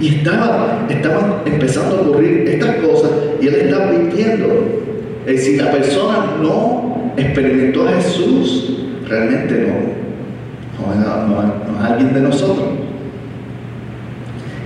Y 0.00 0.16
estaba, 0.16 0.86
estaban 0.88 1.42
empezando 1.44 1.96
a 1.96 2.00
ocurrir 2.00 2.48
estas 2.48 2.76
cosas 2.76 3.10
y 3.40 3.48
él 3.48 3.54
estaba 3.54 3.88
advirtiendo, 3.88 4.46
eh, 5.26 5.36
si 5.36 5.56
la 5.56 5.70
persona 5.70 6.36
no 6.40 7.12
experimentó 7.16 7.86
a 7.86 7.92
Jesús, 7.92 8.78
realmente 9.06 9.68
no, 9.68 10.86
no 11.28 11.42
es 11.42 11.90
alguien 11.90 12.14
de 12.14 12.20
nosotros. 12.20 12.66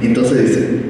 Entonces 0.02 0.48
dice, 0.48 0.85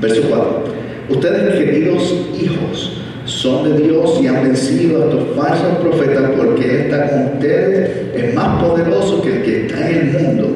verso 0.00 0.22
4, 0.28 0.64
ustedes 1.08 1.54
queridos 1.54 2.14
hijos 2.40 3.02
son 3.24 3.64
de 3.64 3.86
Dios 3.86 4.20
y 4.22 4.28
han 4.28 4.44
vencido 4.44 5.02
a 5.02 5.04
estos 5.06 5.36
falsos 5.36 5.78
profetas 5.82 6.30
porque 6.36 6.82
está 6.82 7.08
con 7.08 7.34
ustedes, 7.34 8.14
es 8.14 8.34
más 8.34 8.62
poderoso 8.62 9.20
que 9.22 9.36
el 9.36 9.42
que 9.42 9.66
está 9.66 9.90
en 9.90 9.96
el 9.96 10.22
mundo. 10.22 10.48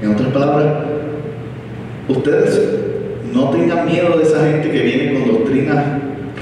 En 0.00 0.12
otras 0.12 0.28
palabras, 0.28 0.84
ustedes 2.08 2.60
no 3.32 3.50
tengan 3.50 3.86
miedo 3.86 4.16
de 4.16 4.22
esa 4.22 4.40
gente 4.48 4.70
que 4.70 4.80
viene 4.80 5.14
con 5.14 5.32
doctrinas 5.32 5.84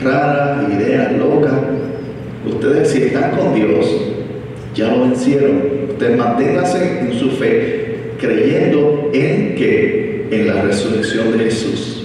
raras, 0.02 0.71
ideas 0.71 1.12
locas. 1.16 1.54
Ustedes 2.47 2.90
si 2.90 3.02
están 3.04 3.30
con 3.33 3.54
Dios, 3.54 3.87
ya 4.75 4.88
lo 4.88 5.02
vencieron. 5.02 5.62
Ustedes 5.88 6.18
manténganse 6.18 7.00
en 7.00 7.18
su 7.18 7.30
fe, 7.30 8.12
creyendo 8.21 9.11
en 9.14 9.54
que 9.56 10.28
en 10.30 10.47
la 10.49 10.62
resurrección 10.62 11.33
de 11.33 11.45
Jesús, 11.45 11.96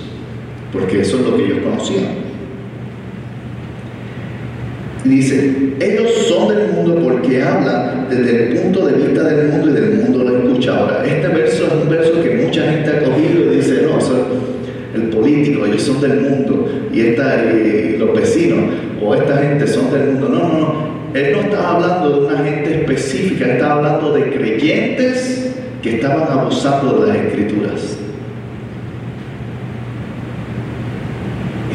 porque 0.72 1.02
eso 1.02 1.18
es 1.18 1.26
lo 1.26 1.38
que 1.38 1.46
ellos 1.46 1.60
conocían. 1.64 2.32
Dice, 5.04 5.74
ellos 5.80 6.12
son 6.28 6.56
del 6.56 6.68
mundo 6.74 7.00
porque 7.04 7.42
hablan 7.42 8.08
desde 8.10 8.54
el 8.54 8.60
punto 8.60 8.86
de 8.86 8.94
vista 8.94 9.24
del 9.24 9.48
mundo 9.48 9.70
y 9.70 9.74
del 9.74 9.94
mundo 9.96 10.24
lo 10.24 10.38
escucha. 10.38 10.78
Ahora, 10.78 11.04
este 11.06 11.28
verso 11.28 11.66
es 11.66 11.74
un 11.74 11.90
verso 11.90 12.22
que 12.22 12.46
mucha 12.46 12.72
gente 12.72 12.90
ha 12.90 13.04
cogido 13.04 13.52
y 13.52 13.56
dice, 13.56 13.82
no, 13.82 13.98
el 14.94 15.10
político, 15.10 15.66
ellos 15.66 15.82
son 15.82 16.02
del 16.02 16.20
mundo 16.22 16.70
y, 16.94 17.02
esta, 17.02 17.44
los 17.98 18.14
vecinos 18.16 18.60
o 19.02 19.16
esta 19.16 19.38
gente 19.38 19.68
son 19.68 19.92
del 19.92 20.12
mundo. 20.12 20.30
No, 20.30 20.40
no, 20.40 20.60
no. 20.60 20.92
Él 21.14 21.32
no 21.34 21.42
está 21.42 21.72
hablando 21.72 22.10
de 22.10 22.26
una 22.28 22.38
gente 22.44 22.82
específica, 22.82 23.54
está 23.54 23.74
hablando 23.74 24.14
de 24.14 24.30
creyentes 24.30 25.52
que 25.82 25.96
estaban 25.96 26.40
abusando 26.40 27.02
de 27.02 27.08
las 27.08 27.18
escrituras. 27.18 27.98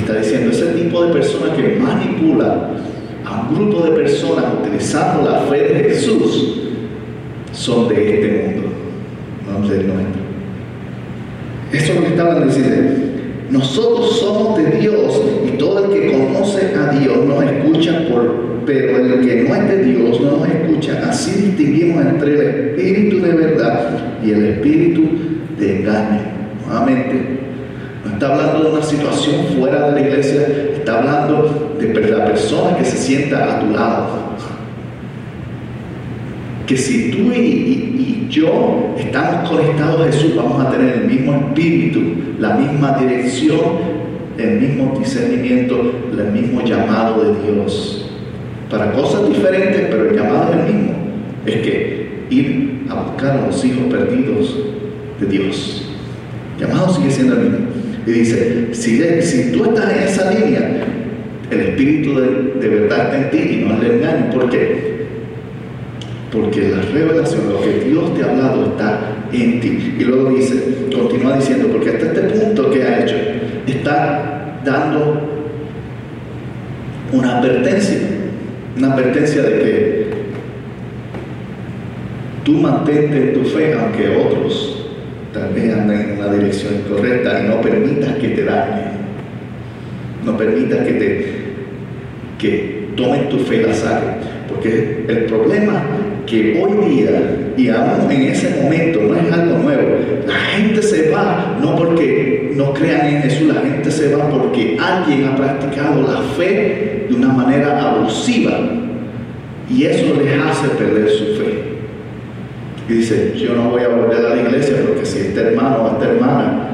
Está 0.06 0.20
diciendo, 0.20 0.52
ese 0.52 0.66
tipo 0.66 1.04
de 1.04 1.12
personas 1.12 1.56
que 1.56 1.78
manipula 1.80 2.70
a 3.24 3.48
un 3.48 3.56
grupo 3.56 3.84
de 3.84 3.90
personas 3.90 4.44
utilizando 4.62 5.28
la 5.28 5.40
fe 5.40 5.56
de 5.56 5.90
Jesús 5.90 6.60
son 7.52 7.88
de 7.88 8.14
este 8.14 8.52
mundo, 8.54 8.68
no 9.50 9.68
del 9.68 9.88
nuestro. 9.88 10.22
Eso 11.72 11.92
es 11.92 11.94
lo 11.96 12.02
que 12.02 12.08
estaban 12.10 12.46
diciendo. 12.46 12.92
Nosotros 13.50 14.18
somos 14.20 14.58
de 14.58 14.78
Dios 14.78 15.20
y 15.44 15.58
todo 15.58 15.84
el 15.84 15.90
que 15.90 16.12
conoce 16.12 16.72
a 16.74 16.92
Dios 16.98 17.24
nos 17.24 17.42
escucha, 17.44 18.06
pero 18.64 18.96
el 18.98 19.26
que 19.26 19.48
no 19.48 19.54
es 19.56 19.68
de 19.68 19.84
Dios 19.84 20.20
no 20.20 20.36
nos 20.36 20.48
escucha. 20.48 21.02
Así 21.08 21.48
distinguimos 21.48 22.04
entre 22.04 22.32
el 22.32 22.40
espíritu 22.40 23.20
de 23.20 23.32
verdad 23.32 23.98
y 24.24 24.30
el 24.30 24.46
espíritu 24.46 25.02
de 25.58 25.80
engaño. 25.80 26.20
Nuevamente, 26.66 27.35
no 28.06 28.12
está 28.12 28.32
hablando 28.32 28.64
de 28.64 28.70
una 28.72 28.82
situación 28.82 29.46
fuera 29.58 29.90
de 29.90 30.00
la 30.00 30.08
iglesia, 30.08 30.46
está 30.74 30.98
hablando 30.98 31.76
de 31.78 32.10
la 32.10 32.24
persona 32.24 32.76
que 32.76 32.84
se 32.84 32.96
sienta 32.96 33.56
a 33.56 33.60
tu 33.60 33.70
lado. 33.70 34.06
Que 36.66 36.76
si 36.76 37.10
tú 37.10 37.32
y, 37.32 38.26
yo 38.28 38.94
estamos 38.98 39.48
conectados 39.48 40.00
a 40.00 40.12
Jesús, 40.12 40.34
vamos 40.36 40.66
a 40.66 40.70
tener 40.70 40.94
el 40.96 41.04
mismo 41.04 41.32
espíritu, 41.32 42.00
la 42.40 42.54
misma 42.54 42.98
dirección, 42.98 43.60
el 44.36 44.60
mismo 44.60 44.98
discernimiento, 44.98 45.92
el 46.10 46.32
mismo 46.32 46.62
llamado 46.62 47.22
de 47.22 47.52
Dios. 47.52 48.10
Para 48.68 48.90
cosas 48.92 49.28
diferentes, 49.28 49.86
pero 49.88 50.10
el 50.10 50.16
llamado 50.16 50.52
es 50.52 50.58
el 50.58 50.74
mismo. 50.74 50.92
Es 51.46 51.54
que 51.60 52.26
ir 52.30 52.84
a 52.90 52.94
buscar 52.94 53.38
a 53.38 53.46
los 53.46 53.64
hijos 53.64 53.84
perdidos 53.88 54.58
de 55.20 55.26
Dios. 55.26 55.82
El 56.58 56.66
llamado 56.66 56.92
sigue 56.92 57.10
siendo 57.10 57.34
el 57.34 57.42
mismo. 57.42 57.65
Y 58.06 58.10
dice, 58.12 58.68
si, 58.72 59.52
tú 59.52 59.64
estás 59.64 59.92
en 59.92 60.02
esa 60.04 60.30
línea, 60.30 60.84
el 61.50 61.60
espíritu 61.60 62.14
de, 62.60 62.68
verdad 62.68 63.06
está 63.06 63.18
en 63.18 63.30
ti 63.30 63.54
y 63.54 63.64
no 63.64 63.82
el 63.82 63.90
engaño. 63.90 64.30
¿Por 64.32 64.48
qué? 64.48 65.06
Porque 66.30 66.68
la 66.68 66.82
revelación, 66.82 67.52
lo 67.52 67.60
que 67.60 67.88
Dios 67.88 68.14
te 68.14 68.22
ha 68.22 68.30
hablado 68.30 68.66
está 68.66 69.12
en 69.32 69.60
ti. 69.60 69.96
Y 69.98 70.04
luego 70.04 70.30
dice, 70.30 70.86
continúa 70.94 71.36
diciendo, 71.36 71.68
porque 71.72 71.90
hasta 71.90 72.06
este 72.06 72.20
punto 72.20 72.70
que 72.70 72.84
ha 72.84 73.02
hecho, 73.02 73.16
está 73.66 74.60
dando 74.64 75.20
una 77.12 77.38
advertencia, 77.38 77.98
una 78.76 78.92
advertencia 78.92 79.42
de 79.42 79.50
que 79.58 80.06
tú 82.44 82.52
mantente 82.52 83.16
en 83.16 83.34
tu 83.34 83.48
fe 83.48 83.74
aunque 83.74 84.16
otros 84.16 84.75
tal 85.36 85.52
vez 85.52 85.64
en 85.64 86.18
una 86.18 86.32
dirección 86.32 86.74
incorrecta 86.76 87.40
y 87.40 87.48
no 87.48 87.60
permitas 87.60 88.16
que 88.16 88.28
te 88.28 88.44
dañen. 88.44 88.96
No 90.24 90.36
permitas 90.36 90.86
que 90.86 90.92
te 90.92 91.36
que 92.38 92.88
tomen 92.96 93.28
tu 93.28 93.38
fe 93.38 93.62
la 93.62 93.74
saquen. 93.74 94.16
Porque 94.48 95.04
el 95.08 95.24
problema 95.24 95.82
que 96.26 96.60
hoy 96.60 96.88
día 96.88 97.10
y 97.56 97.68
aún 97.68 98.10
en 98.10 98.22
ese 98.22 98.62
momento 98.62 99.00
no 99.02 99.14
es 99.14 99.32
algo 99.32 99.58
nuevo. 99.58 99.82
La 100.26 100.34
gente 100.34 100.82
se 100.82 101.10
va 101.10 101.56
no 101.60 101.76
porque 101.76 102.52
no 102.54 102.72
crean 102.72 103.06
en 103.06 103.22
Jesús, 103.22 103.54
la 103.54 103.60
gente 103.60 103.90
se 103.90 104.14
va 104.14 104.28
porque 104.28 104.76
alguien 104.80 105.28
ha 105.28 105.36
practicado 105.36 106.02
la 106.02 106.20
fe 106.36 107.06
de 107.08 107.14
una 107.14 107.28
manera 107.28 107.90
abusiva 107.90 108.58
y 109.70 109.84
eso 109.84 110.14
les 110.14 110.42
hace 110.42 110.68
perder 110.68 111.08
su 111.10 111.24
fe. 111.36 111.65
Y 112.88 112.92
dice, 112.92 113.34
yo 113.36 113.54
no 113.54 113.70
voy 113.70 113.82
a 113.82 113.88
volver 113.88 114.24
a 114.24 114.34
la 114.34 114.42
iglesia 114.42 114.76
porque 114.86 115.04
si 115.04 115.18
este 115.18 115.40
hermano 115.40 115.82
o 115.82 115.92
esta 115.92 116.12
hermana. 116.12 116.68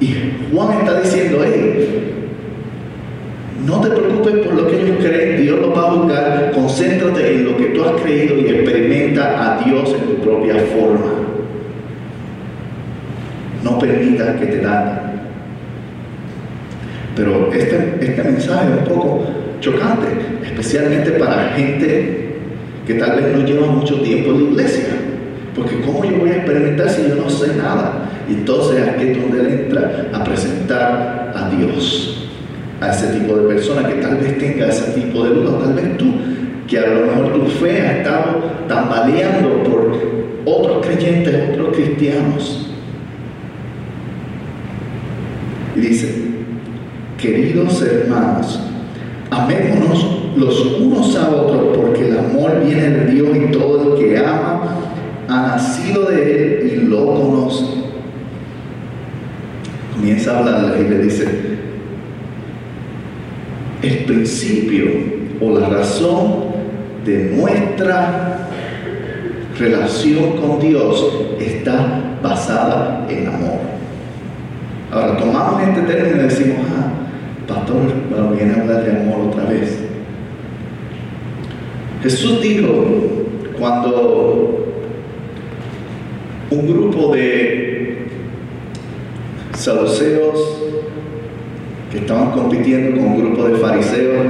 Y 0.00 0.14
Juan 0.52 0.78
está 0.78 1.00
diciendo, 1.00 1.40
hey, 1.44 2.14
no 3.66 3.80
te 3.80 3.90
preocupes 3.90 4.46
por 4.46 4.54
lo 4.54 4.66
que 4.68 4.80
ellos 4.80 4.96
creen, 5.00 5.42
Dios 5.42 5.60
lo 5.60 5.74
va 5.74 5.88
a 5.88 5.94
buscar, 5.94 6.52
concéntrate 6.54 7.34
en 7.34 7.44
lo 7.44 7.56
que 7.56 7.66
tú 7.66 7.84
has 7.84 8.00
creído 8.00 8.38
y 8.38 8.46
experimenta 8.46 9.56
a 9.56 9.62
Dios 9.62 9.94
en 9.94 10.16
tu 10.16 10.22
propia 10.22 10.54
forma. 10.54 11.12
No 13.62 13.78
permitas 13.78 14.36
que 14.36 14.46
te 14.46 14.60
dañen. 14.60 15.08
Pero 17.16 17.52
este, 17.52 17.98
este 18.00 18.22
mensaje 18.22 18.68
es 18.70 18.88
un 18.88 18.94
poco 18.94 19.24
chocante, 19.60 20.06
especialmente 20.44 21.10
para 21.12 21.48
gente 21.50 22.27
que 22.88 22.94
tal 22.94 23.20
vez 23.20 23.36
no 23.36 23.44
lleva 23.44 23.66
mucho 23.66 24.00
tiempo 24.00 24.30
en 24.30 24.44
la 24.44 24.50
iglesia. 24.50 24.86
Porque 25.54 25.78
¿cómo 25.82 26.06
yo 26.06 26.20
voy 26.20 26.30
a 26.30 26.36
experimentar 26.36 26.88
si 26.88 27.02
yo 27.06 27.16
no 27.16 27.28
sé 27.28 27.54
nada? 27.54 28.08
Y 28.26 28.32
entonces 28.32 28.82
aquí 28.88 29.08
es 29.08 29.20
donde 29.20 29.40
él 29.40 29.60
entra 29.64 30.08
a 30.14 30.24
presentar 30.24 31.34
a 31.36 31.50
Dios, 31.50 32.30
a 32.80 32.90
ese 32.90 33.08
tipo 33.08 33.36
de 33.36 33.46
persona 33.46 33.86
que 33.86 33.96
tal 33.96 34.16
vez 34.16 34.38
tenga 34.38 34.68
ese 34.68 34.92
tipo 34.98 35.22
de 35.22 35.34
duda, 35.34 35.58
tal 35.64 35.74
vez 35.74 35.98
tú, 35.98 36.14
que 36.66 36.78
a 36.78 36.86
lo 36.86 37.06
mejor 37.06 37.34
tu 37.34 37.46
fe 37.62 37.78
ha 37.82 37.98
estado 37.98 38.42
tambaleando 38.66 39.62
por 39.64 39.92
otros 40.46 40.86
creyentes, 40.86 41.50
otros 41.52 41.76
cristianos. 41.76 42.70
Y 45.76 45.80
dice, 45.80 46.14
queridos 47.18 47.82
hermanos, 47.82 48.60
amémonos 49.30 50.17
los 50.36 50.78
unos 50.80 51.16
a 51.16 51.28
otros, 51.30 51.76
porque 51.76 52.08
el 52.08 52.18
amor 52.18 52.62
viene 52.64 52.90
de 52.90 53.12
Dios 53.12 53.36
y 53.36 53.52
todo 53.52 53.96
el 53.96 54.02
que 54.02 54.18
ama 54.18 54.60
ha 55.28 55.42
nacido 55.48 56.06
de 56.06 56.32
Él 56.32 56.72
y 56.72 56.86
lo 56.88 57.06
conoce. 57.06 57.64
Comienza 59.94 60.34
a 60.34 60.38
hablarle 60.38 60.80
y 60.80 60.88
le 60.88 60.98
dice, 61.02 61.28
el 63.82 64.04
principio 64.04 64.84
o 65.40 65.58
la 65.58 65.68
razón 65.68 66.48
de 67.04 67.36
nuestra 67.36 68.48
relación 69.58 70.36
con 70.36 70.60
Dios 70.60 71.06
está 71.40 72.16
basada 72.22 73.06
en 73.08 73.26
amor. 73.26 73.58
Ahora, 74.90 75.16
tomamos 75.18 75.62
este 75.62 75.82
término 75.82 76.22
y 76.22 76.24
decimos, 76.24 76.58
ah, 76.70 76.92
pastor, 77.46 77.82
bueno, 78.10 78.30
viene 78.30 78.54
a 78.54 78.60
hablar 78.62 78.84
de 78.84 79.00
amor 79.00 79.28
otra 79.28 79.44
vez. 79.44 79.77
Jesús 82.02 82.40
dijo, 82.40 82.68
cuando 83.58 84.66
un 86.50 86.66
grupo 86.68 87.14
de 87.14 88.06
saduceos 89.56 90.62
que 91.90 91.98
estaban 91.98 92.30
compitiendo 92.30 93.00
con 93.00 93.10
un 93.10 93.18
grupo 93.18 93.48
de 93.48 93.56
fariseos, 93.56 94.26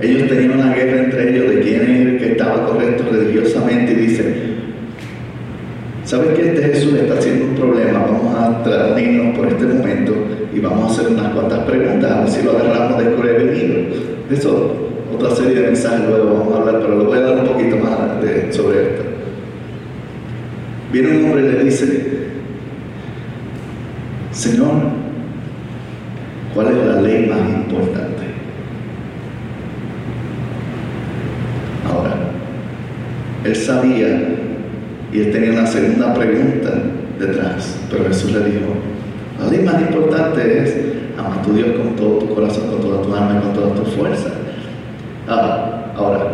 ellos 0.00 0.28
tenían 0.28 0.60
una 0.60 0.74
guerra 0.74 1.04
entre 1.04 1.30
ellos 1.30 1.54
de 1.54 1.60
quién 1.60 1.80
es 1.82 1.88
el 1.88 2.18
que 2.18 2.32
estaba 2.32 2.66
correcto 2.66 3.04
religiosamente 3.10 3.92
y 3.92 3.96
dicen, 3.96 4.34
¿sabes 6.04 6.38
que 6.38 6.48
este 6.48 6.62
Jesús 6.62 6.94
está 6.94 7.14
haciendo 7.14 7.46
un 7.46 7.54
problema? 7.54 8.06
Vamos 8.06 8.34
a 8.36 8.62
tratarnos 8.62 9.36
por 9.36 9.48
este 9.48 9.64
momento 9.64 10.14
y 10.54 10.60
vamos 10.60 10.90
a 10.90 10.94
hacer 10.94 11.12
unas 11.12 11.32
cuantas 11.32 11.60
preguntas, 11.60 12.10
a 12.10 12.20
ver 12.20 12.30
si 12.30 12.42
lo 12.42 12.52
agarramos 12.52 12.98
de. 12.98 13.12
Eso, 14.30 14.91
otra 15.14 15.34
serie 15.34 15.54
de 15.54 15.66
mensajes 15.68 16.08
luego 16.08 16.34
vamos 16.34 16.54
a 16.54 16.58
hablar, 16.58 16.80
pero 16.80 16.98
le 16.98 17.04
voy 17.04 17.18
a 17.18 17.20
dar 17.22 17.40
un 17.40 17.46
poquito 17.46 17.76
más 17.78 17.92
sobre 18.50 18.82
esto. 18.82 19.02
Viene 20.92 21.18
un 21.18 21.24
hombre 21.24 21.46
y 21.46 21.52
le 21.52 21.64
dice, 21.64 22.28
Señor, 24.30 24.72
¿cuál 26.54 26.68
es 26.68 26.86
la 26.86 27.00
ley 27.00 27.26
más 27.28 27.48
importante? 27.48 28.22
Ahora, 31.90 32.14
él 33.44 33.56
sabía 33.56 34.36
y 35.12 35.18
él 35.18 35.32
tenía 35.32 35.52
una 35.52 35.66
segunda 35.66 36.14
pregunta 36.14 36.70
detrás, 37.18 37.78
pero 37.90 38.04
Jesús 38.04 38.32
le 38.32 38.40
dijo, 38.40 38.74
la 39.40 39.50
ley 39.50 39.64
más 39.64 39.80
importante 39.80 40.62
es 40.62 40.76
amar 41.18 41.38
a 41.38 41.42
tu 41.42 41.54
Dios 41.54 41.68
con 41.76 41.96
todo 41.96 42.18
tu 42.18 42.34
corazón, 42.34 42.68
con 42.68 42.80
toda 42.80 43.02
tu 43.02 43.14
alma 43.14 43.38
y 43.38 43.42
con 43.44 43.54
toda 43.54 43.74
tu 43.74 43.84
fuerza. 43.90 44.41
Ah, 45.28 45.92
ahora, 45.96 46.32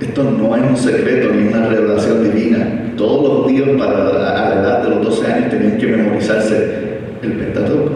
esto 0.00 0.24
no 0.24 0.56
es 0.56 0.62
un 0.62 0.76
secreto 0.76 1.32
ni 1.32 1.48
una 1.48 1.68
revelación 1.68 2.24
divina. 2.24 2.92
Todos 2.96 3.40
los 3.40 3.48
días 3.48 3.68
para 3.78 4.08
a 4.08 4.48
la 4.48 4.54
edad 4.60 4.82
de 4.82 4.90
los 4.90 5.04
12 5.04 5.32
años 5.32 5.50
tenían 5.50 5.78
que 5.78 5.86
memorizarse 5.86 6.98
el 7.22 7.32
Pentateuco. 7.32 7.92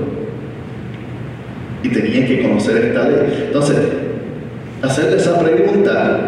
Y 1.83 1.88
tenían 1.88 2.27
que 2.27 2.42
conocer 2.42 2.77
esta 2.87 3.09
ley. 3.09 3.44
Entonces, 3.46 3.77
hacerle 4.83 5.16
esa 5.16 5.38
pregunta 5.38 6.18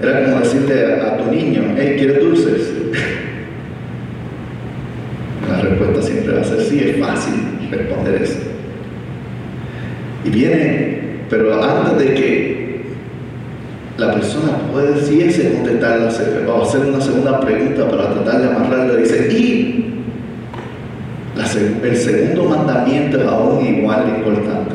era 0.00 0.24
como 0.24 0.40
decirle 0.40 1.00
a, 1.00 1.16
tu 1.16 1.30
niño, 1.30 1.62
hey, 1.76 1.94
¿quieres 1.98 2.20
dulces? 2.20 2.72
La 5.48 5.60
respuesta 5.60 6.02
siempre 6.02 6.34
va 6.34 6.40
a 6.40 6.44
ser 6.44 6.60
sí, 6.60 6.80
es 6.80 6.98
fácil 6.98 7.34
responder 7.70 8.22
eso. 8.22 8.38
Y 10.24 10.30
viene, 10.30 11.00
pero 11.28 11.62
antes 11.62 11.98
de 11.98 12.14
que 12.14 12.51
la 13.98 14.12
persona 14.12 14.58
pudiese 14.72 15.52
contestar 15.52 16.00
o 16.48 16.62
hacer 16.62 16.80
una 16.86 17.00
segunda 17.00 17.40
pregunta 17.40 17.88
para 17.88 18.14
tratar 18.14 18.40
de 18.40 18.48
amarrarle, 18.48 18.96
dice, 18.96 19.28
y 19.32 19.82
el 21.82 21.96
segundo 21.96 22.44
mandamiento 22.44 23.20
es 23.20 23.26
aún 23.26 23.66
igual 23.66 24.06
de 24.06 24.18
importante. 24.18 24.74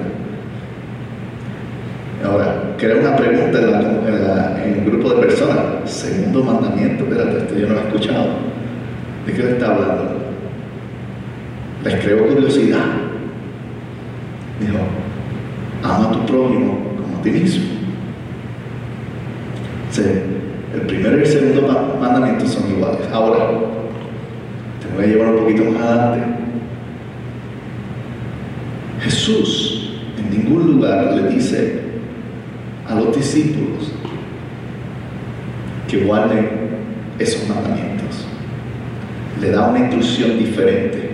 Ahora, 2.25 2.75
crea 2.77 2.95
una 2.95 3.15
pregunta 3.15 3.59
en, 3.59 4.73
el 4.73 4.85
grupo 4.85 5.09
de 5.11 5.27
personas. 5.27 5.59
Segundo 5.85 6.43
mandamiento, 6.43 7.03
espérate, 7.03 7.37
esto 7.37 7.55
yo 7.55 7.67
no 7.67 7.73
lo 7.73 7.79
he 7.79 7.83
escuchado. 7.83 8.27
¿De 9.25 9.33
qué 9.33 9.43
le 9.43 9.51
está 9.51 9.67
hablando? 9.67 10.03
Les 11.83 12.03
creó 12.03 12.27
curiosidad. 12.27 12.85
Dijo, 14.59 14.77
ama 15.83 16.09
a 16.09 16.11
tu 16.11 16.25
prójimo 16.25 16.79
como 16.97 17.19
a 17.19 17.21
ti 17.21 17.31
mismo. 17.31 17.65
el 20.73 20.81
primero 20.81 21.17
y 21.17 21.21
el 21.21 21.27
segundo 21.27 21.97
mandamiento 21.99 22.45
son 22.47 22.69
iguales. 22.71 23.07
Ahora, 23.13 23.49
te 24.81 24.95
voy 24.95 25.05
a 25.05 25.06
un 25.25 25.37
poquito 25.37 25.65
más 25.65 25.83
adelante. 25.83 26.27
Jesús 29.01 29.91
en 30.17 30.37
ningún 30.37 30.75
lugar 30.75 31.13
le 31.15 31.29
dice 31.29 31.79
a 32.87 32.95
los 32.95 33.15
discípulos 33.15 33.91
que 35.87 36.03
guarden 36.03 36.47
esos 37.19 37.47
mandamientos. 37.47 38.25
Le 39.41 39.51
da 39.51 39.69
una 39.69 39.79
instrucción 39.79 40.37
diferente. 40.37 41.11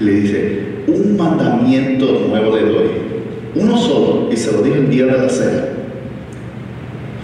Le 0.00 0.12
dice, 0.12 0.62
un 0.86 1.16
mandamiento 1.16 2.26
nuevo 2.28 2.56
le 2.56 2.62
doy. 2.62 2.90
Uno 3.54 3.76
solo, 3.76 4.32
y 4.32 4.36
se 4.36 4.52
lo 4.52 4.62
dijo 4.62 4.76
el 4.76 4.90
día 4.90 5.06
de 5.06 5.18
la 5.18 5.28
cena. 5.28 5.64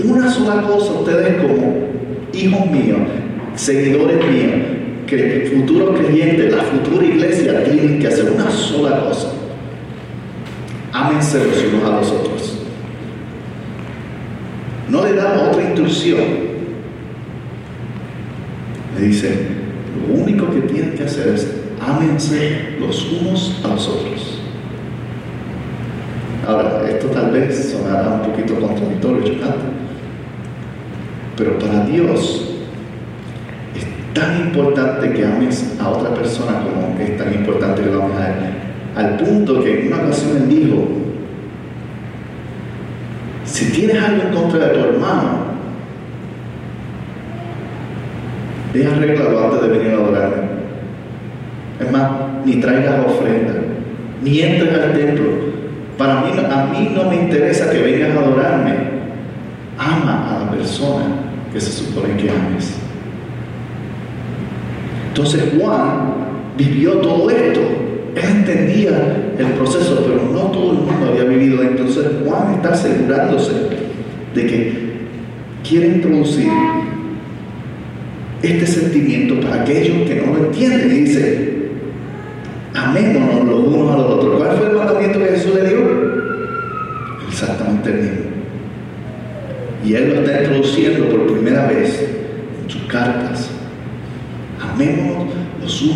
Una 0.05 0.31
sola 0.31 0.63
cosa, 0.63 0.93
ustedes 0.93 1.43
como 1.43 1.89
hijos 2.33 2.71
míos, 2.71 3.01
seguidores 3.57 4.19
míos, 4.31 4.78
que 5.09 5.51
futuros 5.55 5.99
creyentes, 5.99 6.55
la 6.55 6.63
futura 6.63 7.05
iglesia, 7.05 7.65
tienen 7.65 7.99
que 7.99 8.07
hacer 8.07 8.31
una 8.31 8.51
sola 8.51 9.05
cosa. 9.05 9.33
Ámense 10.93 11.45
los 11.45 11.65
unos 11.65 11.85
a 11.85 11.97
los 11.97 12.11
otros. 12.11 12.59
No 14.91 15.05
le 15.05 15.15
da 15.15 15.49
otra 15.49 15.63
instrucción. 15.63 16.49
Le 18.99 19.07
dice, 19.07 19.47
lo 20.07 20.23
único 20.23 20.51
que 20.51 20.61
tienen 20.63 20.93
que 20.93 21.05
hacer 21.05 21.29
es 21.29 21.49
ámense 21.81 22.77
los 22.79 23.11
unos 23.13 23.61
a 23.65 23.69
los 23.69 23.89
otros. 23.89 24.41
Ahora, 26.47 26.89
esto 26.89 27.09
tal 27.09 27.31
vez 27.31 27.73
sonará 27.73 28.09
un 28.09 28.31
poquito 28.31 28.59
contradictorio, 28.59 29.23
chocante, 29.23 29.65
pero 31.37 31.59
para 31.59 31.85
Dios 31.85 32.48
tan 34.19 34.41
importante 34.41 35.13
que 35.13 35.25
ames 35.25 35.77
a 35.81 35.89
otra 35.89 36.13
persona 36.15 36.61
como 36.61 36.99
es 37.01 37.17
tan 37.17 37.33
importante 37.33 37.83
que 37.83 37.91
lo 37.91 38.03
ames 38.03 38.19
a 38.19 38.29
Él. 38.29 38.35
Al 38.97 39.17
punto 39.17 39.63
que 39.63 39.81
en 39.81 39.93
una 39.93 40.03
ocasión 40.03 40.37
Él 40.39 40.49
dijo, 40.49 40.89
si 43.45 43.71
tienes 43.71 44.03
algo 44.03 44.23
en 44.23 44.35
contra 44.35 44.67
de 44.67 44.75
tu 44.75 44.81
hermano, 44.81 45.39
ve 48.75 48.87
arreglado 48.87 49.45
antes 49.45 49.63
de 49.63 49.79
venir 49.79 49.93
a 49.93 49.95
adorarme. 49.95 50.49
Es 51.81 51.93
más, 51.93 52.11
ni 52.45 52.57
traigas 52.57 53.07
ofrenda, 53.07 53.55
ni 54.23 54.41
entres 54.41 54.75
al 54.75 54.93
templo. 54.95 55.27
Para 55.97 56.23
mí, 56.23 56.31
a 56.39 56.65
mí 56.67 56.93
no 56.95 57.09
me 57.09 57.17
interesa 57.17 57.71
que 57.71 57.83
vengas 57.83 58.17
a 58.17 58.21
adorarme. 58.21 58.99
Ama 59.79 60.29
a 60.29 60.45
la 60.45 60.51
persona 60.51 61.05
que 61.53 61.61
se 61.61 61.71
supone 61.71 62.17
que 62.17 62.31
ames. 62.31 62.88
Entonces 65.19 65.43
Juan 65.59 66.15
vivió 66.57 66.93
todo 66.99 67.29
esto 67.29 67.61
él 68.15 68.25
entendía 68.25 69.33
el 69.37 69.47
proceso, 69.55 70.05
pero 70.07 70.31
no 70.33 70.51
todo 70.53 70.73
el 70.73 70.79
mundo 70.79 71.07
había 71.09 71.25
vivido. 71.25 71.61
Entonces 71.63 72.05
Juan 72.25 72.55
está 72.55 72.71
asegurándose 72.71 73.53
de 74.35 74.47
que 74.47 74.73
quiere 75.69 75.89
introducir 75.89 76.49
este 78.43 78.67
sentimiento 78.67 79.41
para 79.41 79.63
aquellos 79.63 80.09
que 80.09 80.23
no 80.25 80.35
lo 80.35 80.45
entienden. 80.47 80.89
Y 80.89 81.01
dice, 81.01 81.71
amémonos 82.75 83.45
los 83.45 83.59
unos 83.59 83.95
a 83.95 83.99
los 83.99 84.07
otros. 84.13 84.37
¿Cuál 84.39 84.57
fue 84.57 84.67
el 84.69 84.77
mandamiento 84.77 85.19
que 85.19 85.27
Jesús 85.27 85.55
le 85.55 85.69
dio? 85.69 85.79
Exactamente 87.29 87.91
el 87.91 87.97
mismo. 87.97 88.19
Y 89.85 89.95
él 89.95 90.15
lo 90.15 90.21
está 90.21 90.43
introduciendo 90.43 91.09
por 91.09 91.27
primera 91.33 91.67
vez 91.67 92.09
en 92.65 92.71
sus 92.71 92.83
cartas. 92.85 93.48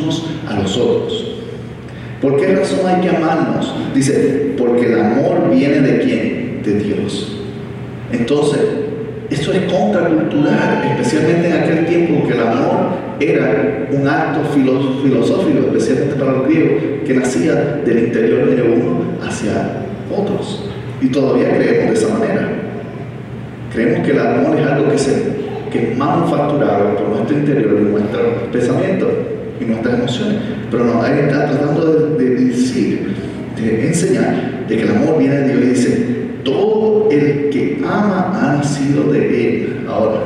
Unos 0.01 0.25
a 0.49 0.61
los 0.61 0.77
otros. 0.77 1.33
¿Por 2.21 2.37
qué 2.37 2.55
razón 2.55 2.87
hay 2.87 3.01
que 3.01 3.17
amarnos? 3.17 3.75
Dice, 3.95 4.55
porque 4.57 4.87
el 4.87 5.01
amor 5.01 5.51
viene 5.51 5.81
de 5.81 5.99
quién? 5.99 6.63
De 6.63 6.75
Dios. 6.79 7.37
Entonces, 8.13 8.61
esto 9.29 9.53
es 9.53 9.73
contracultural, 9.73 10.85
especialmente 10.91 11.49
en 11.49 11.55
aquel 11.55 11.87
tiempo 11.87 12.21
porque 12.21 12.35
el 12.35 12.47
amor 12.47 13.03
era 13.19 13.89
un 13.91 14.07
acto 14.07 14.41
filosófico, 14.55 15.67
especialmente 15.67 16.15
para 16.17 16.33
los 16.33 16.47
griegos, 16.47 16.83
que 17.07 17.15
nacía 17.15 17.81
del 17.85 17.99
interior 17.99 18.49
de 18.49 18.63
uno 18.63 19.05
hacia 19.27 19.85
otros. 20.15 20.69
Y 21.01 21.09
todavía 21.09 21.57
creemos 21.57 21.93
de 21.93 21.95
esa 21.95 22.19
manera. 22.19 22.49
Creemos 23.73 24.07
que 24.07 24.13
el 24.13 24.21
amor 24.21 24.57
es 24.59 24.67
algo 24.67 24.89
que, 24.91 25.71
que 25.71 25.93
es 25.93 25.99
manufacturado 25.99 26.97
por 26.97 27.09
nuestro 27.09 27.39
interior 27.39 27.79
y 27.81 27.91
nuestro 27.91 28.21
pensamiento 28.53 29.09
y 29.61 29.65
nuestras 29.65 29.99
emociones. 29.99 30.39
Pero 30.71 30.85
no, 30.85 31.03
ahí 31.03 31.21
está 31.21 31.51
tratando 31.51 32.17
de, 32.17 32.31
decir, 32.37 33.15
de 33.57 33.89
enseñar, 33.89 34.67
de 34.69 34.77
que 34.77 34.83
el 34.83 34.91
amor 34.91 35.19
viene 35.19 35.37
de 35.37 35.49
Dios 35.49 35.63
y 35.63 35.69
dice, 35.69 36.07
todo 36.45 37.09
el 37.11 37.51
que 37.51 37.83
ama 37.85 38.33
ha 38.35 38.57
nacido 38.57 39.13
de 39.13 39.47
Él. 39.47 39.87
Ahora, 39.89 40.23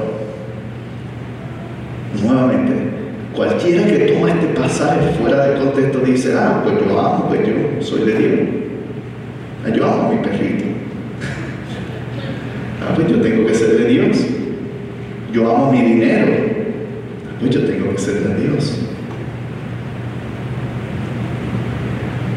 nuevamente, 2.23 2.97
Cualquiera 3.37 3.87
que 3.87 3.99
toma 4.15 4.31
este 4.31 4.47
pasaje 4.59 5.11
fuera 5.21 5.47
de 5.47 5.59
contexto 5.59 5.99
dice, 5.99 6.35
ah, 6.35 6.63
pues 6.65 6.75
yo 6.81 6.99
amo, 6.99 7.29
pues 7.29 7.41
yo 7.47 7.83
soy 7.83 8.07
de 8.07 8.19
Dios. 8.19 8.49
Ah, 9.63 9.69
yo 9.69 9.85
amo 9.85 10.09
a 10.09 10.13
mi 10.13 10.19
perrito. 10.23 10.65
Ah, 12.79 12.93
pues 12.95 13.09
yo 13.09 13.21
tengo 13.21 13.47
que 13.47 13.55
ser 13.55 13.79
de 13.79 13.85
Dios. 13.87 14.17
Yo 15.33 15.51
amo 15.51 15.73
mi 15.73 15.83
dinero. 15.83 16.33
Ah, 17.27 17.37
pues 17.41 17.51
yo 17.51 17.65
tengo 17.65 17.91
que 17.91 17.99
ser 17.99 18.15
de 18.21 18.43
Dios. 18.43 18.79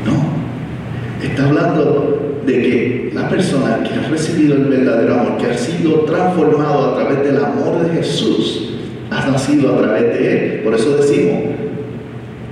No. 0.05 1.28
Hablando 1.39 2.41
de 2.45 2.53
que 2.53 3.11
la 3.13 3.29
persona 3.29 3.83
que 3.83 3.93
ha 3.93 4.09
recibido 4.09 4.55
el 4.55 4.65
verdadero 4.65 5.13
amor, 5.19 5.37
que 5.37 5.47
ha 5.47 5.57
sido 5.57 6.01
transformado 6.01 6.91
a 6.91 6.95
través 6.95 7.23
del 7.23 7.43
amor 7.43 7.85
de 7.85 7.97
Jesús, 7.97 8.69
has 9.09 9.27
nacido 9.31 9.75
a 9.75 9.77
través 9.81 10.03
de 10.03 10.31
Él. 10.31 10.61
Por 10.63 10.73
eso 10.73 10.97
decimos 10.97 11.43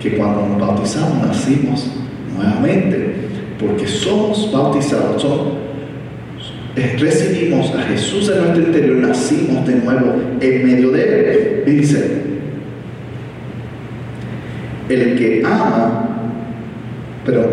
que 0.02 0.18
cuando 0.18 0.46
nos 0.48 0.60
bautizamos 0.60 1.28
nacimos 1.28 1.88
nuevamente, 2.36 3.16
porque 3.60 3.88
somos 3.88 4.52
bautizados, 4.52 5.26
eh, 6.76 6.96
recibimos 7.00 7.74
a 7.74 7.82
Jesús 7.82 8.30
en 8.30 8.38
nuestro 8.40 8.62
interior, 8.62 8.98
nacimos 8.98 9.66
de 9.66 9.76
nuevo 9.76 10.14
en 10.40 10.66
medio 10.66 10.92
de 10.92 11.32
Él. 11.32 11.64
Y 11.66 11.72
dice, 11.72 12.22
el 14.90 15.18
que 15.18 15.42
ama, 15.44 16.08
pero 17.26 17.50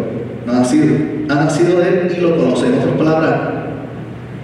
ha 0.47 0.53
nacido, 0.53 1.14
ha 1.29 1.35
nacido 1.35 1.81
de 1.81 1.89
Él 1.89 2.15
y 2.17 2.21
lo 2.21 2.37
conoce. 2.37 2.67
En 2.67 2.75
otras 2.75 2.97
palabras, 2.97 3.41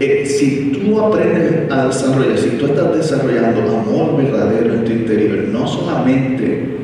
eh, 0.01 0.25
si 0.25 0.73
tú 0.73 0.99
aprendes 0.99 1.71
a 1.71 1.87
desarrollar, 1.87 2.39
si 2.39 2.51
tú 2.51 2.67
estás 2.67 2.97
desarrollando 2.97 3.61
amor 3.61 4.17
verdadero 4.17 4.75
en 4.75 4.85
tu 4.85 4.93
interior, 4.93 5.49
no 5.49 5.67
solamente 5.67 6.79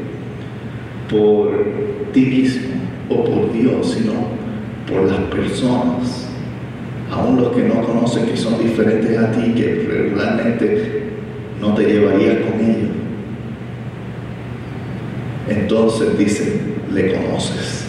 por 1.09 1.51
ti 2.13 2.21
mismo 2.21 2.75
o 3.09 3.25
por 3.25 3.53
Dios, 3.53 3.93
sino 3.93 4.13
por 4.87 5.11
las 5.11 5.21
personas, 5.31 6.29
aún 7.11 7.37
los 7.41 7.57
que 7.57 7.63
no 7.63 7.83
conocen 7.83 8.27
que 8.27 8.37
son 8.37 8.59
diferentes 8.59 9.19
a 9.19 9.33
ti, 9.33 9.53
que 9.55 9.87
regularmente 9.89 11.07
no 11.61 11.75
te 11.75 11.85
llevarías 11.85 12.37
con 12.41 12.61
ellos. 12.61 12.91
Entonces 15.49 16.19
dice, 16.19 16.61
le 16.93 17.15
conoces. 17.15 17.85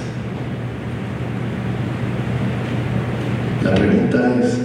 La 3.63 3.71
es, 4.15 4.59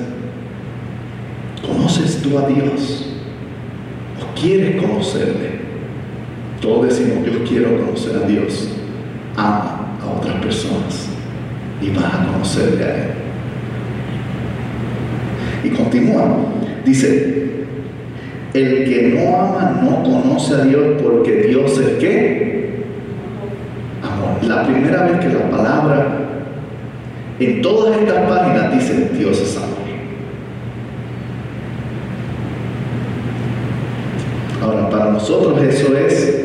¿Conoces 1.66 2.20
tú 2.22 2.38
a 2.38 2.48
Dios? 2.48 3.06
¿O 4.20 4.40
quieres 4.40 4.80
conocerle? 4.80 5.62
Todos 6.60 6.88
decimos, 6.88 7.24
yo 7.24 7.44
quiero 7.44 7.78
conocer 7.78 8.16
a 8.16 8.26
Dios. 8.26 8.68
Ama 9.36 9.96
a 10.02 10.18
otras 10.18 10.36
personas 10.36 11.08
y 11.80 11.90
vas 11.90 12.04
a 12.04 12.26
conocerle 12.32 12.84
a 12.84 12.96
Él. 12.96 13.10
Y 15.64 15.70
continúa. 15.70 16.24
Dice, 16.84 17.64
el 18.54 18.84
que 18.84 19.14
no 19.14 19.36
ama 19.36 19.80
no 19.82 20.02
conoce 20.02 20.54
a 20.54 20.64
Dios 20.64 21.00
porque 21.02 21.44
Dios 21.48 21.78
es 21.78 21.98
qué? 21.98 22.84
Amor. 24.02 24.44
La 24.44 24.66
primera 24.66 25.04
vez 25.04 25.20
que 25.20 25.28
la 25.28 25.48
palabra 25.48 26.21
en 27.44 27.62
todas 27.62 27.96
estas 27.96 28.28
páginas 28.28 28.74
dice 28.74 29.10
Dios 29.16 29.40
es 29.40 29.56
amor. 29.56 29.72
nosotros 35.22 35.62
eso 35.62 35.96
es 35.96 36.44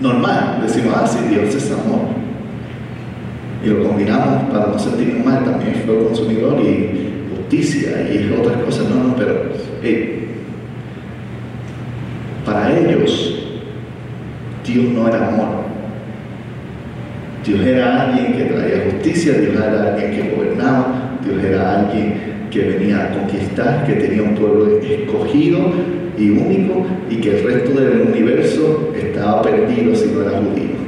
normal. 0.00 0.60
Decimos, 0.62 0.94
ah, 0.96 1.06
sí, 1.06 1.18
Dios 1.28 1.54
es 1.54 1.70
amor. 1.70 2.08
Y 3.64 3.68
lo 3.68 3.84
combinamos 3.86 4.50
para 4.50 4.68
no 4.68 4.78
sentirnos 4.78 5.24
mal, 5.24 5.44
también 5.44 5.82
fue 5.86 6.04
consumidor 6.04 6.60
y 6.60 7.36
justicia 7.36 8.08
y 8.10 8.34
otras 8.40 8.62
cosas. 8.62 8.88
No, 8.88 9.08
no, 9.08 9.16
pero 9.16 9.52
para 12.44 12.76
ellos 12.76 13.44
Dios 14.66 14.84
no 14.92 15.06
era 15.06 15.28
amor. 15.28 15.61
Dios 17.44 17.60
era 17.60 18.02
alguien 18.02 18.34
que 18.34 18.44
traía 18.44 18.84
justicia, 18.90 19.32
Dios 19.34 19.54
era 19.56 19.94
alguien 19.94 20.10
que 20.12 20.34
gobernaba, 20.36 21.18
Dios 21.24 21.42
era 21.42 21.80
alguien 21.80 22.14
que 22.50 22.60
venía 22.60 23.04
a 23.04 23.10
conquistar, 23.10 23.84
que 23.84 23.94
tenía 23.94 24.22
un 24.22 24.34
pueblo 24.34 24.78
escogido 24.80 25.72
y 26.16 26.30
único 26.30 26.86
y 27.10 27.16
que 27.16 27.38
el 27.38 27.44
resto 27.44 27.80
del 27.80 28.02
universo 28.02 28.92
estaba 28.94 29.42
perdido 29.42 29.94
si 29.94 30.10
no 30.10 30.22
era 30.22 30.38
judío. 30.38 30.82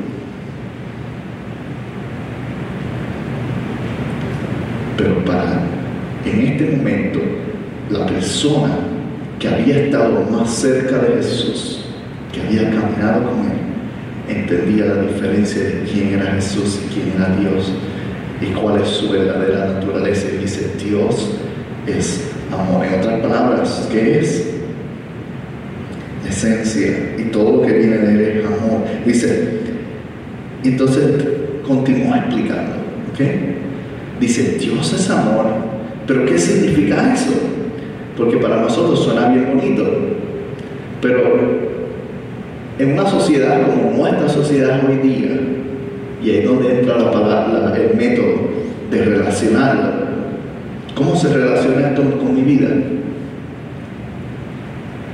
Pero 4.96 5.24
para 5.24 5.60
en 6.24 6.40
este 6.40 6.76
momento 6.76 7.20
la 7.90 8.06
persona 8.06 8.76
que 9.38 9.48
había 9.48 9.84
estado 9.84 10.24
más 10.30 10.50
cerca 10.50 10.98
de 10.98 11.16
Jesús, 11.16 11.86
que 12.32 12.40
había 12.42 12.70
caminado 12.70 13.30
con 13.30 13.40
él, 13.40 13.63
entendía 14.28 14.86
la 14.86 15.02
diferencia 15.02 15.62
de 15.62 15.82
quién 15.90 16.14
era 16.14 16.32
Jesús 16.32 16.80
y 16.84 16.94
quién 16.94 17.12
era 17.16 17.36
Dios 17.36 17.72
y 18.40 18.46
cuál 18.54 18.80
es 18.80 18.88
su 18.88 19.10
verdadera 19.10 19.74
naturaleza. 19.74 20.28
Y 20.34 20.42
dice, 20.42 20.72
Dios 20.82 21.30
es 21.86 22.24
amor. 22.52 22.84
En 22.84 23.00
otras 23.00 23.20
palabras, 23.20 23.88
¿qué 23.90 24.18
es? 24.18 24.54
esencia 26.28 27.14
y 27.18 27.24
todo 27.24 27.56
lo 27.56 27.62
que 27.62 27.72
viene 27.72 27.98
de 27.98 28.12
él 28.12 28.38
es 28.38 28.46
amor. 28.46 28.82
Dice, 29.04 29.48
entonces 30.64 31.04
continúa 31.66 32.18
explicando, 32.18 32.76
¿ok? 33.12 34.20
Dice, 34.20 34.58
Dios 34.58 34.92
es 34.92 35.10
amor, 35.10 35.46
pero 36.06 36.24
¿qué 36.26 36.38
significa 36.38 37.14
eso? 37.14 37.32
Porque 38.16 38.36
para 38.36 38.60
nosotros 38.60 39.04
suena 39.04 39.28
bien 39.28 39.48
bonito, 39.54 39.84
pero 41.00 41.73
en 42.78 42.92
una 42.92 43.08
sociedad 43.08 43.62
como 43.66 43.96
nuestra 43.96 44.28
sociedad 44.28 44.80
hoy 44.88 44.96
día, 45.08 45.30
y 46.22 46.30
ahí 46.30 46.38
es 46.38 46.44
donde 46.44 46.80
entra 46.80 46.98
la 46.98 47.10
palabra, 47.10 47.72
el 47.76 47.96
método 47.96 48.50
de 48.90 49.04
relacionarla, 49.04 49.92
¿cómo 50.94 51.14
se 51.14 51.32
relaciona 51.32 51.88
esto 51.88 52.02
con 52.18 52.34
mi 52.34 52.42
vida? 52.42 52.68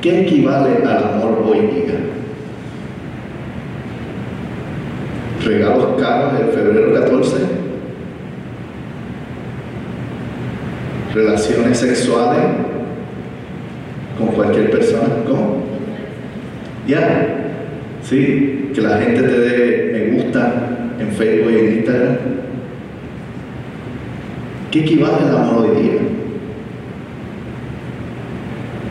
¿Qué 0.00 0.22
equivale 0.22 0.76
al 0.84 1.04
amor 1.04 1.44
hoy 1.46 1.60
día? 1.60 1.94
¿Regalos 5.44 6.00
caros 6.00 6.40
el 6.40 6.48
febrero 6.48 6.94
14? 6.94 7.36
¿Relaciones 11.14 11.78
sexuales 11.78 12.40
con 14.16 14.28
cualquier 14.28 14.70
persona? 14.70 15.08
¿Cómo? 15.26 15.64
Ya. 16.86 17.39
¿Sí? 18.10 18.72
Que 18.74 18.80
la 18.80 18.98
gente 18.98 19.22
te 19.22 19.38
dé 19.38 19.90
me 19.92 20.16
gusta 20.16 20.52
en 20.98 21.12
Facebook 21.12 21.52
y 21.52 21.58
en 21.58 21.74
Instagram. 21.76 22.16
¿Qué 24.72 24.80
equivale 24.80 25.28
al 25.28 25.36
amor 25.36 25.66
hoy 25.66 25.80
día? 25.80 25.92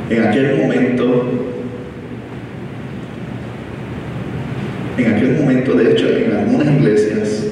En 0.09 0.23
aquel 0.25 0.55
momento, 0.61 1.25
en 4.97 5.13
aquel 5.13 5.31
momento, 5.33 5.73
de 5.73 5.91
hecho, 5.91 6.07
en 6.07 6.37
algunas 6.37 6.67
iglesias, 6.79 7.47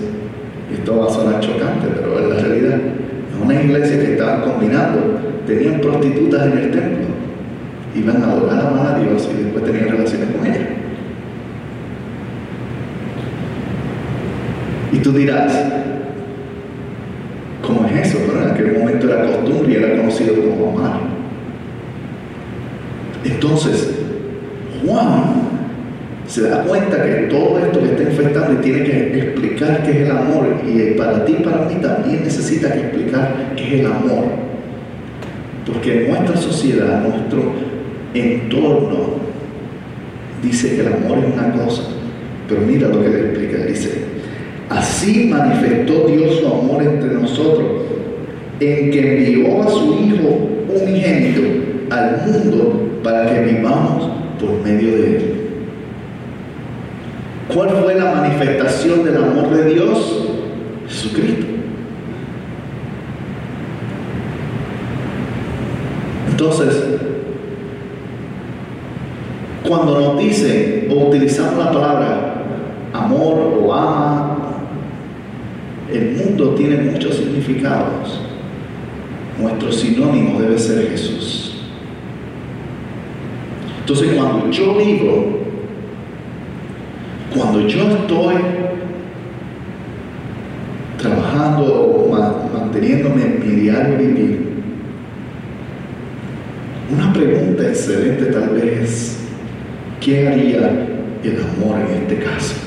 esto 0.74 1.00
va 1.00 1.08
a 1.08 1.10
sonar 1.10 1.42
chocante, 1.42 1.88
pero 1.94 2.18
es 2.18 2.30
la 2.30 2.48
realidad, 2.48 2.76
en 2.76 3.42
unas 3.44 3.66
iglesias 3.66 4.06
que 4.06 4.14
estaban 4.14 4.42
combinando, 4.42 5.20
tenían 5.46 5.82
prostitutas 5.82 6.46
en 6.48 6.58
el 6.60 6.72
templo, 6.72 7.08
iban 7.94 8.24
a 8.24 8.32
adorar 8.32 8.96
a 8.96 9.00
Dios 9.00 9.30
y 9.34 9.44
después 9.44 9.66
tenían 9.66 9.90
relaciones 9.90 10.30
con 10.34 10.48
ellas. 10.48 10.77
Y 14.98 15.00
tú 15.00 15.12
dirás, 15.12 15.54
¿cómo 17.62 17.88
es 17.88 18.08
eso? 18.08 18.18
Pero 18.26 18.42
en 18.42 18.50
aquel 18.50 18.80
momento 18.80 19.08
era 19.08 19.28
costumbre 19.28 19.72
y 19.72 19.76
era 19.76 19.96
conocido 19.96 20.34
como 20.34 20.80
amar. 20.80 21.02
Entonces, 23.24 23.92
Juan 24.84 25.36
se 26.26 26.50
da 26.50 26.64
cuenta 26.64 27.04
que 27.04 27.28
todo 27.30 27.60
esto 27.60 27.80
que 27.80 27.92
está 27.92 28.04
infectando 28.04 28.54
y 28.54 28.64
tiene 28.64 28.84
que 28.86 29.20
explicar 29.20 29.84
qué 29.84 29.92
es 29.92 29.98
el 29.98 30.12
amor. 30.12 30.48
Y 30.66 30.98
para 30.98 31.24
ti 31.26 31.34
para 31.44 31.66
mí 31.66 31.76
también 31.76 32.24
necesita 32.24 32.74
que 32.74 32.80
explicar 32.80 33.54
qué 33.56 33.68
es 33.68 33.82
el 33.82 33.86
amor. 33.86 34.26
Porque 35.64 36.08
nuestra 36.10 36.38
sociedad, 36.38 37.04
nuestro 37.04 37.54
entorno, 38.16 39.18
dice 40.42 40.76
que 40.76 40.82
el 40.82 40.88
amor 40.88 41.20
es 41.20 41.34
una 41.34 41.54
cosa. 41.54 41.84
Pero 42.50 42.62
mira 42.62 42.88
lo 42.88 43.04
que 43.04 43.10
le 43.10 43.20
explica. 43.20 43.58
Dice, 43.66 44.17
así 44.70 45.30
manifestó 45.30 46.08
Dios 46.08 46.40
su 46.40 46.48
amor 46.48 46.84
entre 46.84 47.14
nosotros, 47.14 47.68
en 48.60 48.92
que 48.92 49.18
envió 49.18 49.62
a 49.64 49.70
su 49.70 49.94
Hijo 49.94 50.50
unigénito 50.70 51.42
al 51.90 52.22
mundo 52.26 53.00
para 53.04 53.34
que 53.34 53.54
vivamos 53.54 54.10
por 54.40 54.62
medio 54.64 54.98
de 54.98 55.06
Él. 55.06 55.34
¿Cuál 57.54 57.70
fue 57.70 57.96
la 57.96 58.14
manifestación 58.14 59.06
del 59.06 59.18
amor 59.18 59.50
de 59.50 59.74
Dios? 59.74 60.28
Jesucristo. 60.88 61.46
Entonces, 66.30 66.84
cuando 69.68 70.00
nos 70.00 70.20
dicen 70.20 70.88
o 70.92 71.08
utilizamos 71.08 71.58
la 71.58 71.72
palabra 71.72 72.44
amor 72.94 73.60
o 73.64 73.74
ama, 73.74 74.37
el 75.92 76.16
mundo 76.18 76.56
tiene 76.56 76.92
muchos 76.92 77.16
significados. 77.16 78.22
Nuestro 79.40 79.72
sinónimo 79.72 80.40
debe 80.40 80.58
ser 80.58 80.90
Jesús. 80.90 81.62
Entonces 83.80 84.18
cuando 84.18 84.52
yo 84.52 84.78
digo, 84.78 85.40
cuando 87.34 87.68
yo 87.68 87.88
estoy 87.88 88.36
trabajando 91.00 92.10
manteniéndome 92.54 93.24
en 93.24 93.40
mi 93.40 93.62
diario 93.62 93.98
vivir, 93.98 94.48
una 96.92 97.14
pregunta 97.14 97.68
excelente 97.68 98.26
tal 98.26 98.50
vez 98.50 98.82
es, 98.82 99.18
¿qué 100.02 100.28
haría 100.28 100.88
el 101.24 101.38
amor 101.42 101.80
en 101.80 102.02
este 102.02 102.18
caso? 102.18 102.67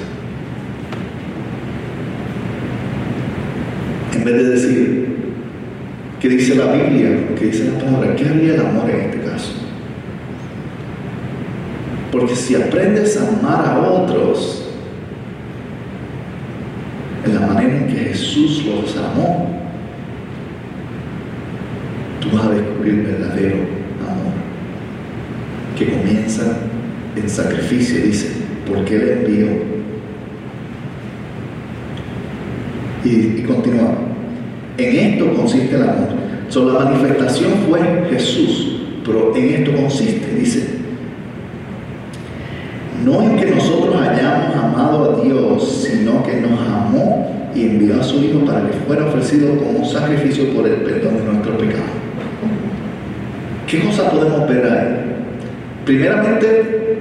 En 4.21 4.27
vez 4.27 4.37
de 4.37 4.51
decir, 4.51 5.17
¿qué 6.21 6.29
dice 6.29 6.55
la 6.55 6.71
Biblia? 6.71 7.09
¿Qué 7.39 7.47
dice 7.47 7.73
la 7.73 7.79
palabra? 7.79 8.15
¿Qué 8.15 8.27
haría 8.27 8.53
el 8.53 8.61
amor 8.61 8.91
en 8.91 9.01
este 9.01 9.21
caso? 9.23 9.53
Porque 12.13 12.37
si 12.37 12.55
aprendes 12.55 13.17
a 13.17 13.27
amar 13.27 13.65
a 13.67 13.79
otros 13.79 14.69
en 17.25 17.35
la 17.35 17.47
manera 17.47 17.79
en 17.79 17.87
que 17.87 17.95
Jesús 17.95 18.67
los 18.67 18.95
amó, 18.99 19.59
tú 22.21 22.37
vas 22.37 22.45
a 22.45 22.51
descubrir 22.51 23.03
verdadero 23.05 23.57
amor, 24.03 24.35
que 25.79 25.93
comienza 25.93 26.59
en 27.17 27.27
sacrificio, 27.27 28.03
dice, 28.05 28.33
porque 28.69 28.97
Él 28.97 29.25
envió. 29.25 29.47
Y, 33.03 33.41
y 33.41 33.45
continúa. 33.49 34.10
En 34.81 34.97
esto 34.97 35.35
consiste 35.35 35.77
el 35.77 35.83
amor. 35.83 36.09
So, 36.49 36.73
la 36.73 36.85
manifestación 36.87 37.51
fue 37.69 37.81
Jesús, 38.11 38.81
pero 39.05 39.37
en 39.37 39.55
esto 39.55 39.77
consiste, 39.77 40.35
dice, 40.35 40.81
no 43.05 43.23
en 43.23 43.37
que 43.37 43.47
nosotros 43.47 43.95
hayamos 43.95 44.57
amado 44.57 45.19
a 45.21 45.25
Dios, 45.25 45.87
sino 45.87 46.23
que 46.23 46.41
nos 46.41 46.59
amó 46.61 47.51
y 47.55 47.63
envió 47.63 48.01
a 48.01 48.03
su 48.03 48.17
Hijo 48.23 48.41
para 48.47 48.67
que 48.67 48.73
fuera 48.87 49.07
ofrecido 49.07 49.55
como 49.57 49.85
sacrificio 49.85 50.49
por 50.55 50.67
el 50.67 50.77
perdón 50.77 51.19
de 51.19 51.25
nuestro 51.25 51.59
pecado. 51.59 52.01
¿Qué 53.67 53.81
cosa 53.81 54.11
podemos 54.11 54.49
ver 54.49 54.65
ahí? 54.65 55.01
Primeramente, 55.85 56.97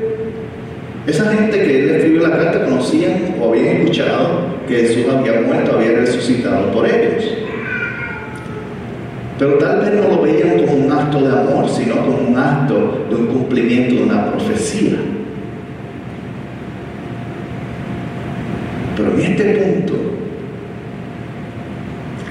esa 1.08 1.34
gente 1.34 1.63
que 1.63 1.80
él 1.84 1.89
escribió 1.89 2.28
la 2.28 2.38
carta 2.38 2.65
conocían 2.65 3.36
o 3.42 3.50
habían 3.50 3.78
escuchado 3.78 4.60
que 4.68 4.76
Jesús 4.76 5.06
había 5.12 5.42
muerto, 5.42 5.76
había 5.76 6.00
resucitado 6.00 6.72
por 6.72 6.86
ellos. 6.86 6.99
Pero 9.39 9.54
tal 9.54 9.80
vez 9.80 9.93
no 9.93 10.10
lo 10.10 10.21
veían 10.21 10.65
como 10.65 10.86
un 10.86 10.91
acto 10.91 11.21
de 11.21 11.30
amor, 11.30 11.69
sino 11.69 11.95
como 11.95 12.28
un 12.28 12.38
acto 12.38 13.06
de 13.10 13.15
un 13.15 13.28
cumplimiento 13.28 13.95
de 13.95 14.04
una 14.04 14.32
profecía. 14.32 14.97
Pero 18.97 19.13
en 19.13 19.21
este 19.21 19.43
punto, 19.45 19.93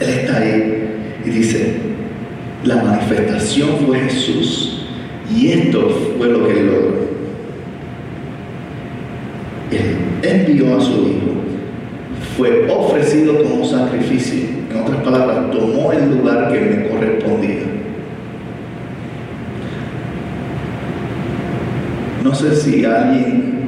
Él 0.00 0.08
está 0.10 0.36
ahí 0.36 0.84
y 1.24 1.30
dice, 1.30 1.76
la 2.64 2.76
manifestación 2.76 3.70
fue 3.86 4.00
Jesús 4.00 4.84
y 5.34 5.48
esto 5.48 5.88
fue 6.18 6.28
lo 6.28 6.46
que 6.46 6.60
Él 6.60 6.66
logró. 6.66 7.08
Él 9.70 9.96
envió 10.22 10.76
a 10.76 10.80
su 10.82 10.92
Hijo, 10.92 11.32
fue 12.36 12.68
ofrecido 12.68 13.42
como 13.42 13.64
sacrificio, 13.64 14.57
otras 14.82 15.02
palabras, 15.02 15.50
tomó 15.50 15.92
el 15.92 16.16
lugar 16.16 16.52
que 16.52 16.60
me 16.60 16.88
correspondía. 16.88 17.62
No 22.24 22.34
sé 22.34 22.54
si 22.54 22.84
alguien 22.84 23.58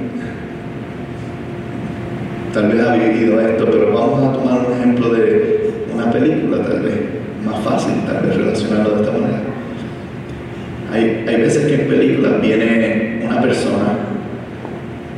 tal 2.52 2.68
vez 2.68 2.86
ha 2.86 2.94
vivido 2.94 3.40
esto, 3.40 3.64
pero 3.70 3.92
vamos 3.92 4.22
a 4.22 4.32
tomar 4.32 4.66
un 4.66 4.72
ejemplo 4.74 5.14
de 5.14 5.84
una 5.94 6.10
película, 6.10 6.62
tal 6.62 6.80
vez, 6.80 6.94
más 7.44 7.60
fácil, 7.60 7.94
tal 8.06 8.26
vez 8.26 8.36
relacionarlo 8.36 8.96
de 8.96 9.02
esta 9.02 9.12
manera. 9.12 9.40
Hay, 10.92 11.24
hay 11.28 11.40
veces 11.40 11.66
que 11.66 11.82
en 11.82 11.88
películas 11.88 12.40
viene 12.42 13.22
una 13.24 13.40
persona 13.40 13.98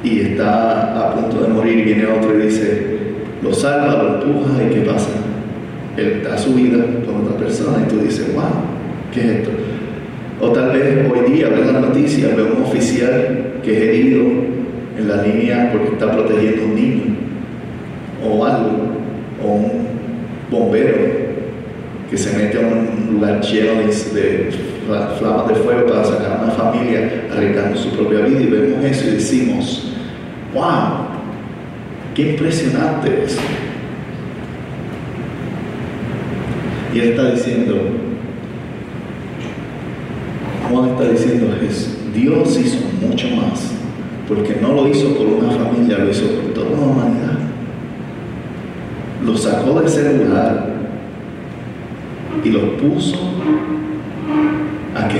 y 0.04 0.20
está 0.20 1.08
a 1.08 1.14
punto 1.14 1.42
de 1.42 1.48
morir 1.48 1.78
y 1.78 1.82
viene 1.82 2.06
otro 2.06 2.38
y 2.38 2.42
dice, 2.42 2.98
lo 3.42 3.54
salva, 3.54 4.02
lo 4.02 4.14
empuja 4.14 4.62
y 4.62 4.74
¿qué 4.74 4.80
pasa? 4.82 5.21
Él 5.96 6.22
da 6.24 6.38
su 6.38 6.54
vida 6.54 6.84
por 7.04 7.14
otra 7.22 7.36
persona 7.36 7.84
y 7.84 7.88
tú 7.88 7.98
dices, 8.00 8.32
wow, 8.34 8.44
¿qué 9.12 9.20
es 9.20 9.26
esto? 9.26 9.50
O 10.40 10.50
tal 10.50 10.72
vez 10.72 11.10
hoy 11.10 11.32
día 11.32 11.48
ves 11.48 11.72
la 11.72 11.80
noticia, 11.80 12.34
ve 12.34 12.42
un 12.42 12.62
oficial 12.62 13.60
que 13.62 13.76
es 13.76 13.82
herido 13.82 14.24
en 14.98 15.08
la 15.08 15.22
línea 15.22 15.70
porque 15.72 15.92
está 15.92 16.10
protegiendo 16.10 16.62
a 16.62 16.64
un 16.66 16.74
niño 16.74 17.02
o 18.24 18.44
algo, 18.44 18.70
o 19.44 19.54
un 19.54 19.86
bombero 20.50 20.96
que 22.10 22.18
se 22.18 22.36
mete 22.36 22.58
a 22.58 22.60
un 22.60 23.14
lugar 23.14 23.40
lleno 23.40 23.80
de, 23.80 24.50
flamas 25.18 25.48
de 25.48 25.54
fuego 25.54 25.86
para 25.86 26.04
sacar 26.04 26.38
a 26.38 26.44
una 26.44 26.52
familia 26.52 27.26
arriesgando 27.32 27.78
su 27.78 27.90
propia 27.90 28.20
vida 28.20 28.40
y 28.40 28.46
vemos 28.46 28.84
eso 28.84 29.08
y 29.08 29.12
decimos, 29.12 29.92
wow, 30.54 31.06
qué 32.14 32.32
impresionante 32.32 33.24
eso. 33.24 33.40
Y 36.94 36.98
él 36.98 37.10
está 37.10 37.30
diciendo, 37.30 37.74
Juan 40.70 40.90
está 40.90 41.08
diciendo, 41.08 41.46
Dios 42.14 42.58
hizo 42.58 42.78
mucho 43.00 43.28
más, 43.36 43.72
porque 44.28 44.58
no 44.60 44.74
lo 44.74 44.88
hizo 44.88 45.14
por 45.16 45.26
una 45.26 45.50
familia, 45.50 45.98
lo 45.98 46.10
hizo 46.10 46.26
por 46.26 46.52
toda 46.52 46.70
la 46.70 46.76
humanidad 46.76 47.38
los 49.24 49.42
sacó 49.42 49.80
de 49.80 49.86
ese 49.86 50.24
lugar 50.24 50.66
y 52.44 52.50
los 52.50 52.62
puso 52.80 53.16
a 54.94 55.08
que, 55.08 55.18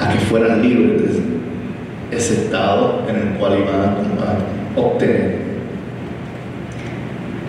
a 0.00 0.12
que 0.12 0.18
fueran 0.26 0.62
libres 0.62 1.02
de 2.10 2.16
ese 2.16 2.44
estado 2.44 3.04
en 3.08 3.16
el 3.16 3.38
cual 3.38 3.58
iban 3.58 3.80
a, 3.80 4.80
obtener. 4.80 5.42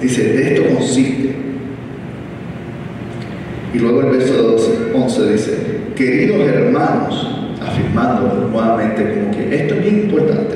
Dice, 0.02 0.34
de 0.34 0.54
esto 0.54 0.76
consiste. 0.76 1.33
Y 3.74 3.80
luego 3.80 4.02
el 4.02 4.18
verso 4.18 4.56
11 4.94 5.32
dice, 5.32 5.78
queridos 5.96 6.48
hermanos, 6.48 7.28
afirmando 7.60 8.48
nuevamente 8.52 9.14
como 9.14 9.32
que 9.32 9.56
esto 9.56 9.74
es 9.74 9.82
bien 9.82 10.00
importante, 10.02 10.56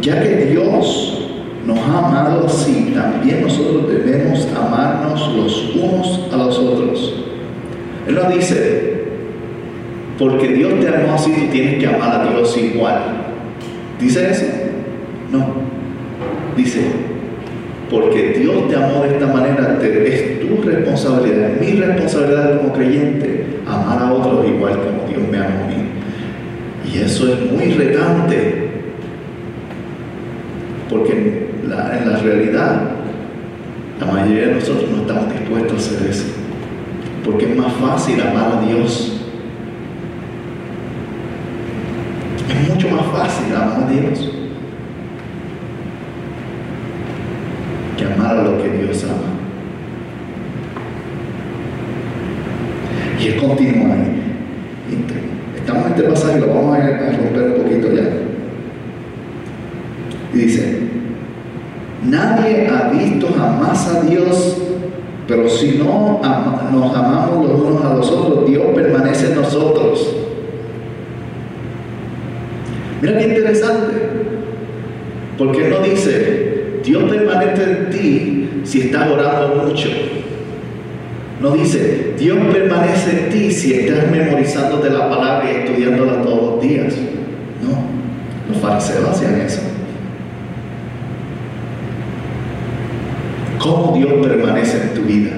ya 0.00 0.22
que 0.22 0.46
Dios 0.46 1.28
nos 1.66 1.78
ha 1.78 1.98
amado 1.98 2.46
así, 2.46 2.92
también 2.94 3.42
nosotros 3.42 3.88
debemos 3.88 4.46
amarnos 4.56 5.34
los 5.34 5.74
unos 5.74 6.28
a 6.32 6.36
los 6.36 6.58
otros. 6.58 7.14
Él 8.06 8.14
no 8.14 8.30
dice, 8.30 9.04
porque 10.18 10.48
Dios 10.48 10.78
te 10.80 10.88
amó 10.88 11.14
así, 11.14 11.32
tú 11.32 11.50
tienes 11.50 11.78
que 11.78 11.86
amar 11.86 12.20
a 12.20 12.30
Dios 12.30 12.56
igual. 12.56 13.02
¿Dice 13.98 14.30
eso? 14.30 14.46
No. 15.32 15.46
Dice, 16.56 17.09
porque 17.90 18.38
Dios 18.38 18.68
te 18.68 18.76
amó 18.76 19.02
de 19.02 19.14
esta 19.14 19.26
manera, 19.26 19.78
es 19.82 20.40
tu 20.40 20.62
responsabilidad, 20.62 21.50
mi 21.60 21.72
responsabilidad 21.72 22.58
como 22.58 22.72
creyente, 22.72 23.46
amar 23.66 24.00
a 24.00 24.12
otros 24.12 24.46
igual 24.46 24.78
como 24.78 25.08
Dios 25.08 25.28
me 25.28 25.38
amó 25.38 25.64
a 25.64 25.66
mí. 25.66 25.74
Y 26.92 26.98
eso 26.98 27.32
es 27.32 27.50
muy 27.50 27.72
retante, 27.72 28.68
porque 30.88 31.48
en 31.64 32.10
la 32.10 32.16
realidad, 32.18 32.90
la 33.98 34.06
mayoría 34.06 34.46
de 34.48 34.54
nosotros 34.54 34.90
no 34.90 35.02
estamos 35.02 35.32
dispuestos 35.32 35.72
a 35.72 35.96
hacer 35.96 36.10
eso. 36.10 36.24
Porque 37.24 37.50
es 37.50 37.56
más 37.56 37.72
fácil 37.74 38.20
amar 38.20 38.58
a 38.58 38.66
Dios. 38.66 39.20
Es 42.48 42.68
mucho 42.68 42.88
más 42.88 43.06
fácil 43.06 43.54
amar 43.54 43.84
a 43.84 43.90
Dios 43.90 44.30
que 48.00 48.06
amar 48.06 48.38
a 48.38 48.42
que 48.62 48.84
Dios 48.84 49.04
ama. 49.04 49.40
Y 53.20 53.26
él 53.26 53.36
continúa 53.36 53.94
ahí. 53.94 54.20
Estamos 55.56 55.86
en 55.86 55.92
este 55.92 56.02
pasaje, 56.04 56.40
lo 56.40 56.46
vamos 56.48 56.78
a 56.78 56.80
romper 56.80 57.42
un 57.42 57.62
poquito 57.62 57.92
ya. 57.92 58.08
dice, 60.32 60.78
nadie 62.08 62.68
ha 62.68 62.90
visto 62.90 63.28
jamás 63.36 63.88
a 63.88 64.02
Dios, 64.02 64.56
pero 65.28 65.48
si 65.48 65.78
no 65.78 66.20
nos 66.72 66.96
amamos 66.96 67.48
los 67.48 67.60
unos 67.60 67.84
a 67.84 67.94
los 67.94 68.10
otros, 68.10 68.48
Dios 68.48 68.64
permanece 68.74 69.32
en 69.32 69.36
nosotros. 69.36 70.16
Mira 73.02 73.18
qué 73.18 73.28
interesante, 73.28 73.94
porque 75.38 75.68
no 75.68 75.80
dice, 75.80 76.80
Dios 76.84 77.04
permanece 77.04 77.62
en 77.62 77.90
ti 77.90 78.29
si 78.70 78.82
estás 78.82 79.10
orando 79.10 79.64
mucho. 79.66 79.88
No 81.40 81.50
dice, 81.50 82.14
Dios 82.16 82.38
permanece 82.52 83.24
en 83.24 83.30
ti 83.30 83.50
si 83.50 83.74
estás 83.74 84.08
memorizándote 84.08 84.90
la 84.90 85.10
palabra 85.10 85.50
y 85.50 85.56
estudiándola 85.56 86.22
todos 86.22 86.52
los 86.52 86.62
días. 86.62 86.94
No, 87.62 88.52
los 88.52 88.62
fariseos 88.62 89.08
hacían 89.08 89.40
eso. 89.40 89.62
¿Cómo 93.58 93.96
Dios 93.96 94.24
permanece 94.24 94.82
en 94.82 94.94
tu 94.94 95.02
vida? 95.02 95.32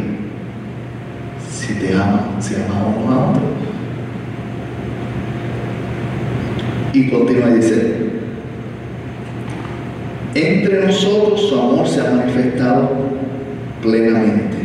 Si 1.51 1.73
te 1.75 1.95
ama, 1.95 2.37
si 2.39 2.57
ama 2.57 2.95
uno 3.03 3.15
a 3.15 3.31
otro. 3.31 3.43
Y 6.93 7.09
continúa 7.09 7.49
y 7.49 7.55
dice, 7.55 7.97
entre 10.35 10.87
nosotros 10.87 11.49
su 11.49 11.59
amor 11.59 11.89
se 11.89 12.01
ha 12.03 12.11
manifestado 12.11 13.12
plenamente. 13.83 14.57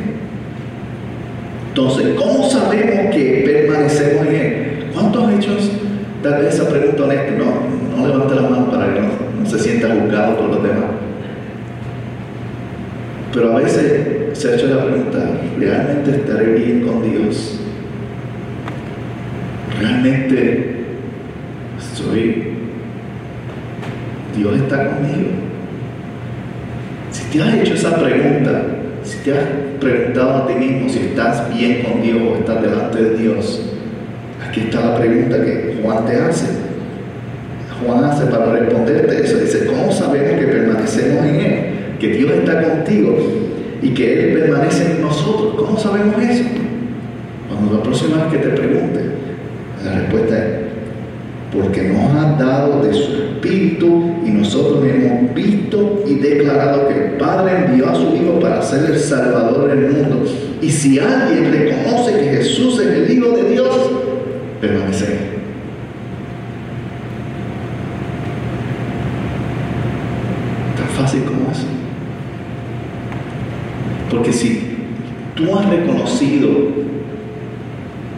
Entonces, 1.70 2.15
¿cómo 2.18 2.49
sabemos 2.49 3.13
que 3.13 3.43
permanecemos 3.45 4.28
en 4.28 4.36
Él? 4.36 4.86
¿Cuántos 4.93 5.32
hechos? 5.34 5.72
Tal 6.24 6.41
vez 6.41 6.55
esa 6.55 6.70
pregunta 6.70 7.03
honesta, 7.03 7.32
no, 7.38 7.97
no 7.97 8.07
levante 8.07 8.36
la 8.36 8.41
mano 8.43 8.72
para 8.72 8.93
que 8.93 9.01
no, 9.01 9.45
se 9.45 9.59
sienta 9.59 9.89
juzgado 9.89 10.38
por 10.38 10.49
los 10.49 10.63
demás. 10.63 10.86
Pero 13.34 13.55
a 13.55 13.59
veces 13.59 14.38
se 14.38 14.49
ha 14.49 14.55
hecho 14.55 14.68
la 14.68 14.86
pregunta, 14.86 15.20
¿realmente 15.59 16.11
estaré 16.11 16.53
bien 16.53 16.88
con 16.88 17.03
Dios? 17.03 17.59
¿Realmente 19.80 20.86
soy... 21.93 22.53
Dios 24.36 24.55
está 24.55 24.89
conmigo? 24.89 25.30
Si 27.11 27.24
te 27.26 27.43
has 27.43 27.53
hecho 27.55 27.74
esa 27.74 27.95
pregunta, 27.95 28.63
te 29.24 29.32
has 29.34 29.45
preguntado 29.80 30.43
a 30.43 30.47
ti 30.47 30.53
mismo 30.53 30.89
si 30.89 30.99
estás 30.99 31.53
bien 31.55 31.84
con 31.84 32.01
Dios 32.01 32.18
o 32.22 32.36
estás 32.38 32.61
delante 32.61 33.01
de 33.01 33.18
Dios, 33.18 33.61
aquí 34.47 34.61
está 34.61 34.82
la 34.82 34.97
pregunta 34.97 35.43
que 35.43 35.80
Juan 35.82 36.05
te 36.05 36.15
hace. 36.15 36.45
Juan 37.86 38.03
hace 38.03 38.26
para 38.26 38.53
responderte 38.53 39.24
eso. 39.24 39.38
Dice, 39.38 39.65
¿cómo 39.65 39.91
sabemos 39.91 40.39
que 40.39 40.47
permanecemos 40.47 41.26
en 41.26 41.36
Él? 41.36 41.65
Que 41.99 42.07
Dios 42.09 42.32
está 42.32 42.61
contigo 42.61 43.18
y 43.82 43.89
que 43.93 44.34
Él 44.34 44.39
permanece 44.39 44.91
en 44.91 45.01
nosotros. 45.01 45.55
¿Cómo 45.57 45.78
sabemos 45.78 46.15
eso? 46.22 46.43
Cuando 47.49 47.78
la 47.78 47.84
próxima 47.84 48.24
vez 48.24 48.34
que 48.34 48.49
te 48.49 48.55
pregunte, 48.55 49.01
la 49.86 49.99
respuesta 49.99 50.38
es, 50.38 50.45
porque 51.55 51.84
nos 51.84 52.11
ha 52.13 52.36
dado 52.38 52.84
de 52.84 52.93
su 52.93 53.13
Espíritu 53.13 54.06
declarado 56.20 56.88
que 56.88 56.93
el 56.93 57.11
Padre 57.18 57.65
envió 57.65 57.89
a 57.89 57.95
su 57.95 58.15
Hijo 58.15 58.39
para 58.39 58.61
ser 58.61 58.89
el 58.91 58.99
Salvador 58.99 59.68
del 59.70 59.91
mundo. 59.91 60.26
Y 60.61 60.70
si 60.70 60.99
alguien 60.99 61.51
reconoce 61.51 62.13
que 62.13 62.38
Jesús 62.38 62.80
es 62.80 62.88
el 62.88 63.11
Hijo 63.11 63.30
de 63.32 63.51
Dios, 63.51 63.91
permanece 64.59 65.38
Tan 70.76 70.88
fácil 70.88 71.24
como 71.24 71.51
eso. 71.51 71.68
Porque 74.09 74.34
si 74.34 74.78
tú 75.36 75.57
has 75.57 75.70
reconocido 75.70 76.49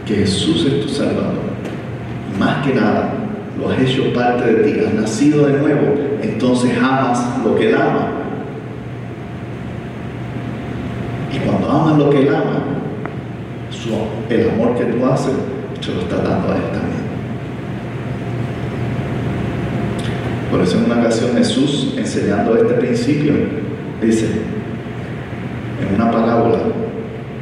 que 0.06 0.14
Jesús 0.14 0.66
es 0.66 0.82
tu 0.82 0.88
Salvador, 0.88 1.50
más 2.38 2.66
que 2.66 2.74
nada 2.74 3.14
lo 3.58 3.68
has 3.68 3.80
hecho 3.80 4.12
parte 4.12 4.50
de 4.50 4.62
ti, 4.62 4.80
has 4.80 4.94
nacido 4.94 5.46
de 5.46 5.58
nuevo, 5.58 5.94
entonces 6.22 6.72
amas 6.78 7.22
lo 7.44 7.54
que 7.56 7.68
Él 7.68 7.74
ama. 7.74 8.08
Y 11.34 11.38
cuando 11.38 11.70
amas 11.70 11.98
lo 11.98 12.10
que 12.10 12.20
Él 12.20 12.34
ama, 12.34 12.64
el 14.30 14.50
amor 14.50 14.76
que 14.76 14.84
tú 14.84 15.04
haces, 15.06 15.34
se 15.80 15.92
lo 15.92 16.00
está 16.02 16.16
dando 16.16 16.52
a 16.52 16.56
Él 16.56 16.62
también. 16.72 17.00
Por 20.50 20.60
eso 20.60 20.78
en 20.78 20.84
una 20.84 21.00
ocasión 21.00 21.36
Jesús, 21.36 21.94
enseñando 22.10 22.56
este 22.56 22.74
principio, 22.74 23.34
dice, 24.02 24.26
en 25.80 25.94
una 25.94 26.10
parábola, 26.10 26.58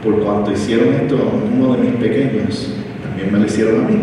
por 0.04 0.20
cuanto 0.20 0.52
hicieron 0.52 0.92
esto 0.92 1.16
a 1.16 1.54
uno 1.54 1.74
de 1.74 1.84
mis 1.84 1.92
pequeños, 1.92 2.74
también 3.02 3.32
me 3.32 3.38
lo 3.38 3.46
hicieron 3.46 3.86
a 3.86 3.88
mí. 3.88 3.96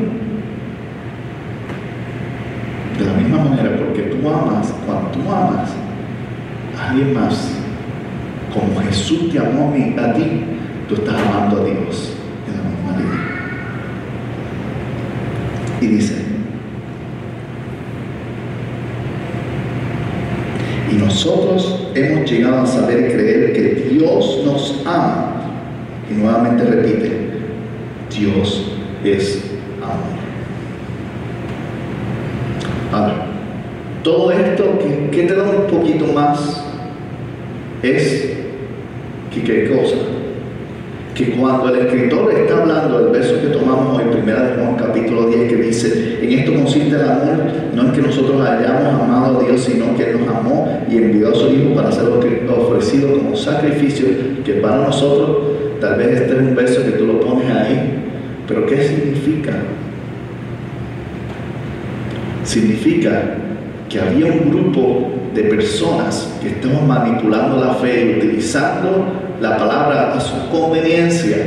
De 2.98 3.06
la 3.06 3.14
misma 3.14 3.44
manera, 3.44 3.78
porque 3.78 4.02
tú 4.04 4.28
amas, 4.28 4.74
cuando 4.88 5.12
tú 5.12 5.20
amas 5.32 5.70
a 6.80 6.90
alguien 6.90 7.14
más, 7.14 7.52
como 8.52 8.82
Jesús 8.82 9.32
te 9.32 9.38
amó 9.38 9.72
a 9.72 10.14
ti, 10.14 10.24
tú 10.90 10.96
estás 10.96 11.16
amando 11.28 11.62
a 11.62 11.66
Dios 11.66 12.14
de 12.48 12.58
la 12.58 12.64
misma 12.64 12.92
manera. 12.92 13.20
Y 15.82 15.88
dice, 15.88 16.26
y 20.96 20.98
nosotros 20.98 21.90
hemos 21.96 22.25
llegado 22.36 22.62
a 22.62 22.66
saber 22.66 23.12
creer 23.12 23.54
que 23.54 23.90
Dios 23.92 24.42
nos 24.46 24.84
ama. 24.86 25.34
Y 26.10 26.14
nuevamente 26.16 26.64
repite, 26.66 27.12
Dios 28.16 28.72
es 29.04 29.44
amor. 29.82 30.16
Ahora, 32.92 33.26
todo 34.04 34.32
esto 34.32 34.80
que, 35.12 35.24
te 35.24 35.36
da 35.36 35.44
un 35.44 35.68
poquito 35.68 36.06
más 36.14 36.64
es 37.82 38.34
que 39.34 39.44
qué 39.44 39.70
cosa? 39.70 40.15
Que 41.16 41.32
cuando 41.32 41.74
el 41.74 41.88
escritor 41.88 42.32
está 42.34 42.62
hablando 42.62 43.00
del 43.00 43.14
verso 43.14 43.42
que 43.42 43.48
tomamos 43.48 43.98
hoy, 43.98 44.12
primera 44.12 44.44
de 44.44 44.62
Juan 44.62 44.76
capítulo 44.76 45.30
10, 45.30 45.50
que 45.50 45.56
dice, 45.56 46.20
en 46.22 46.40
esto 46.40 46.54
consiste 46.54 46.94
el 46.96 47.02
amor, 47.02 47.38
no 47.74 47.84
en 47.84 47.92
que 47.94 48.02
nosotros 48.02 48.46
hayamos 48.46 49.02
amado 49.02 49.40
a 49.40 49.44
Dios, 49.44 49.62
sino 49.62 49.96
que 49.96 50.12
Él 50.12 50.20
nos 50.20 50.36
amó 50.36 50.86
y 50.90 50.98
envió 50.98 51.30
a 51.30 51.34
su 51.34 51.48
Hijo 51.48 51.74
para 51.74 51.92
ser 51.92 52.10
ofrecido 52.10 53.14
como 53.14 53.36
sacrificio, 53.36 54.08
que 54.44 54.56
para 54.56 54.78
nosotros, 54.78 55.38
tal 55.80 55.96
vez 55.96 56.22
este 56.22 56.34
es 56.34 56.40
un 56.42 56.54
verso 56.54 56.84
que 56.84 56.92
tú 56.92 57.06
lo 57.06 57.22
pones 57.22 57.50
ahí, 57.50 58.04
pero 58.46 58.66
¿qué 58.66 58.84
significa? 58.84 59.54
significa 62.46 63.36
que 63.90 64.00
había 64.00 64.28
un 64.28 64.50
grupo 64.52 65.12
de 65.34 65.44
personas 65.44 66.34
que 66.42 66.50
estaban 66.50 66.88
manipulando 66.88 67.58
la 67.58 67.74
fe 67.76 68.06
y 68.06 68.18
utilizando 68.18 69.25
la 69.42 69.58
palabra 69.58 70.14
a 70.14 70.20
su 70.20 70.50
conveniencia 70.50 71.38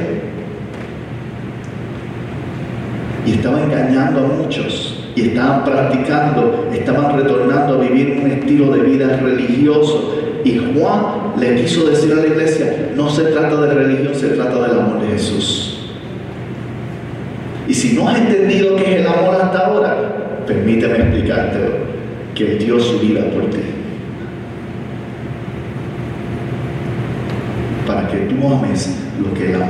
y 3.26 3.32
estaban 3.32 3.64
engañando 3.64 4.20
a 4.20 4.42
muchos 4.42 5.04
y 5.14 5.28
estaban 5.28 5.64
practicando, 5.64 6.68
estaban 6.72 7.16
retornando 7.16 7.74
a 7.74 7.78
vivir 7.78 8.20
un 8.22 8.30
estilo 8.30 8.70
de 8.72 8.82
vida 8.82 9.16
religioso. 9.16 10.14
Y 10.44 10.58
Juan 10.58 11.34
le 11.38 11.56
quiso 11.56 11.88
decir 11.90 12.12
a 12.12 12.16
la 12.16 12.26
iglesia, 12.26 12.90
no 12.94 13.10
se 13.10 13.24
trata 13.24 13.60
de 13.60 13.74
religión, 13.74 14.14
se 14.14 14.28
trata 14.28 14.62
del 14.62 14.78
amor 14.78 15.00
de 15.00 15.08
Jesús. 15.08 15.80
Y 17.66 17.74
si 17.74 17.96
no 17.96 18.08
has 18.08 18.18
entendido 18.18 18.76
qué 18.76 18.94
es 18.94 19.00
el 19.00 19.06
amor 19.06 19.34
hasta 19.42 19.66
ahora, 19.66 20.44
permíteme 20.46 20.98
explicarte 20.98 21.58
que 22.34 22.52
Él 22.52 22.58
dio 22.60 22.80
su 22.80 23.00
vida 23.00 23.22
por 23.30 23.50
ti. 23.50 23.77
Que 28.38 28.46
ames 28.46 28.96
lo 29.20 29.34
que 29.34 29.54
ama. 29.54 29.66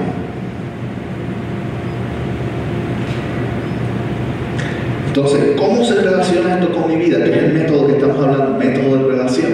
Entonces, 5.07 5.57
¿cómo 5.57 5.83
se 5.83 5.95
relaciona 5.95 6.59
esto 6.59 6.73
con 6.73 6.89
mi 6.89 6.97
vida? 6.97 7.25
¿Qué 7.25 7.31
es 7.31 7.43
el 7.45 7.55
método 7.55 7.87
que 7.87 7.93
estamos 7.95 8.23
hablando? 8.23 8.59
Método 8.59 8.97
de 8.97 9.13
relación. 9.15 9.53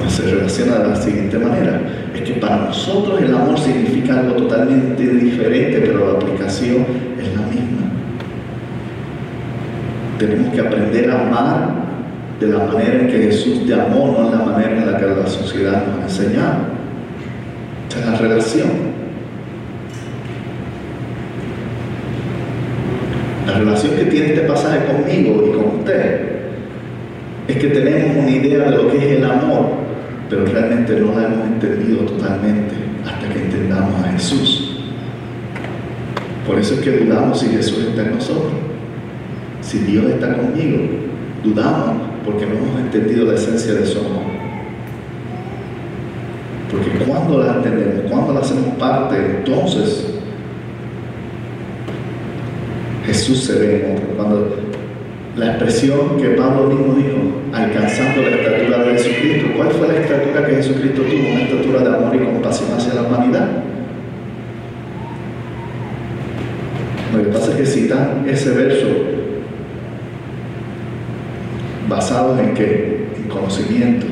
Pues 0.00 0.12
se 0.12 0.22
relaciona 0.22 0.78
de 0.78 0.88
la 0.88 0.96
siguiente 0.96 1.38
manera. 1.38 1.80
Es 2.14 2.22
que 2.22 2.32
para 2.34 2.56
nosotros 2.56 3.20
el 3.20 3.34
amor 3.34 3.58
significa 3.58 4.18
algo 4.18 4.34
totalmente 4.36 5.02
diferente, 5.06 5.82
pero 5.84 6.12
la 6.12 6.18
aplicación 6.18 6.86
es 7.20 7.28
la 7.34 7.46
misma. 7.46 7.92
Tenemos 10.18 10.54
que 10.54 10.60
aprender 10.60 11.10
a 11.10 11.20
amar 11.20 11.91
de 12.42 12.52
la 12.52 12.64
manera 12.64 13.00
en 13.00 13.06
que 13.06 13.18
Jesús 13.18 13.66
te 13.66 13.74
amó, 13.74 14.16
no 14.18 14.26
en 14.26 14.38
la 14.38 14.44
manera 14.44 14.76
en 14.76 14.92
la 14.92 14.98
que 14.98 15.06
la 15.06 15.26
sociedad 15.26 15.86
nos 15.86 15.98
ha 15.98 16.02
enseñado. 16.02 16.56
Esta 17.88 18.00
es 18.00 18.06
la 18.06 18.16
relación. 18.16 18.68
La 23.46 23.58
relación 23.58 23.96
que 23.96 24.04
tiene 24.04 24.26
este 24.26 24.40
pasaje 24.42 24.86
conmigo 24.86 25.44
y 25.46 25.52
con 25.52 25.78
usted 25.78 26.20
es 27.48 27.56
que 27.56 27.68
tenemos 27.68 28.16
una 28.16 28.30
idea 28.30 28.70
de 28.70 28.76
lo 28.76 28.90
que 28.90 28.98
es 28.98 29.18
el 29.18 29.24
amor, 29.24 29.70
pero 30.28 30.46
realmente 30.46 30.98
no 31.00 31.12
la 31.12 31.26
hemos 31.26 31.46
entendido 31.46 32.04
totalmente 32.04 32.74
hasta 33.04 33.28
que 33.28 33.42
entendamos 33.44 34.04
a 34.04 34.12
Jesús. 34.12 34.80
Por 36.46 36.58
eso 36.58 36.74
es 36.74 36.80
que 36.80 36.90
dudamos 36.90 37.38
si 37.38 37.46
Jesús 37.48 37.86
está 37.88 38.02
en 38.02 38.14
nosotros. 38.14 38.52
Si 39.60 39.78
Dios 39.78 40.06
está 40.06 40.36
conmigo, 40.36 40.78
dudamos 41.44 42.11
porque 42.24 42.46
no 42.46 42.54
hemos 42.54 42.80
entendido 42.80 43.26
la 43.26 43.34
esencia 43.34 43.74
de 43.74 43.80
amor. 43.80 44.32
Porque 46.70 46.90
cuando 47.04 47.42
la 47.42 47.56
entendemos, 47.56 48.10
cuando 48.10 48.32
la 48.32 48.40
hacemos 48.40 48.74
parte, 48.78 49.16
entonces 49.16 50.06
Jesús 53.06 53.44
se 53.44 53.58
ve 53.58 53.84
en 53.84 53.96
otro. 53.96 54.06
Cuando 54.16 54.56
la 55.36 55.46
expresión 55.46 56.16
que 56.18 56.28
Pablo 56.30 56.66
mismo 56.68 56.94
dijo, 56.94 57.18
alcanzando 57.52 58.22
la 58.22 58.36
estatura 58.36 58.84
de 58.84 58.92
Jesucristo, 58.92 59.48
¿cuál 59.56 59.70
fue 59.70 59.88
la 59.88 60.00
estatura 60.00 60.46
que 60.46 60.56
Jesucristo 60.56 61.02
tuvo? 61.02 61.30
Una 61.30 61.42
estatura 61.42 61.80
de 61.80 61.96
amor 61.96 62.14
y 62.14 62.18
compasión 62.18 62.70
hacia 62.76 62.94
la 62.94 63.02
humanidad. 63.02 63.48
Lo 67.14 67.22
que 67.22 67.28
pasa 67.28 67.50
es 67.50 67.56
que 67.56 67.66
citan 67.66 68.24
ese 68.26 68.50
verso 68.50 69.11
basado 71.92 72.38
en 72.38 72.54
qué? 72.54 73.06
En 73.16 73.28
conocimiento. 73.28 74.06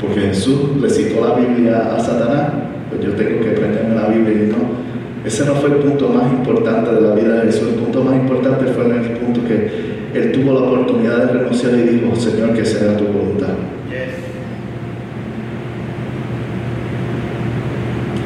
Porque 0.00 0.20
Jesús 0.20 0.76
le 0.80 0.88
citó 0.88 1.26
la 1.26 1.34
Biblia 1.34 1.94
a 1.94 2.00
Satanás, 2.00 2.52
pues 2.90 3.04
yo 3.04 3.12
tengo 3.12 3.40
que 3.40 3.50
aprenderme 3.50 3.94
la 3.94 4.08
Biblia 4.08 4.44
y 4.44 4.46
no. 4.48 4.84
Ese 5.24 5.46
no 5.46 5.54
fue 5.54 5.70
el 5.70 5.76
punto 5.76 6.08
más 6.10 6.30
importante 6.30 6.94
de 6.94 7.00
la 7.00 7.14
vida 7.14 7.40
de 7.40 7.46
Jesús. 7.46 7.68
El 7.68 7.80
punto 7.80 8.04
más 8.04 8.14
importante 8.14 8.66
fue 8.66 8.84
en 8.84 8.92
el 8.92 9.10
punto 9.12 9.40
que 9.46 9.94
él 10.14 10.32
tuvo 10.32 10.52
la 10.52 10.66
oportunidad 10.66 11.26
de 11.26 11.32
renunciar 11.38 11.74
y 11.74 11.82
dijo, 11.82 12.14
Señor, 12.14 12.52
que 12.52 12.64
sea 12.64 12.96
tu 12.96 13.04
voluntad. 13.04 13.54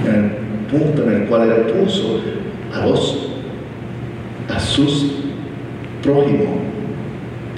En 0.07 0.15
el 0.15 0.31
punto 0.71 1.03
en 1.05 1.23
el 1.23 1.29
cual 1.29 1.51
él 1.51 1.73
puso 1.73 2.21
a 2.75 2.87
los, 2.87 3.31
a 4.49 4.59
sus 4.59 5.15
prójimos, 6.03 6.68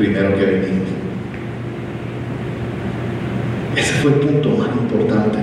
primero 0.01 0.35
que 0.35 0.47
mismo. 0.47 0.85
Ese 3.77 3.93
fue 3.95 4.13
el 4.13 4.21
punto 4.21 4.49
más 4.57 4.69
importante. 4.69 5.39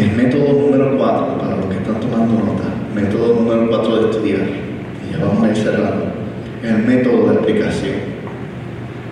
El 0.00 0.12
método 0.16 0.60
número 0.62 0.96
cuatro, 0.96 1.38
para 1.38 1.56
los 1.56 1.66
que 1.66 1.76
están 1.76 2.00
tomando 2.00 2.34
nota, 2.42 2.64
método 2.94 3.34
número 3.34 3.68
cuatro 3.68 3.96
de 3.96 4.10
estudiar, 4.10 4.40
y 4.40 5.12
ya 5.12 5.24
vamos 5.24 5.44
a 5.44 5.50
ir 5.50 5.56
cerrando, 5.56 6.06
es 6.62 6.70
el 6.70 6.84
método 6.84 7.30
de 7.30 7.38
aplicación. 7.38 7.96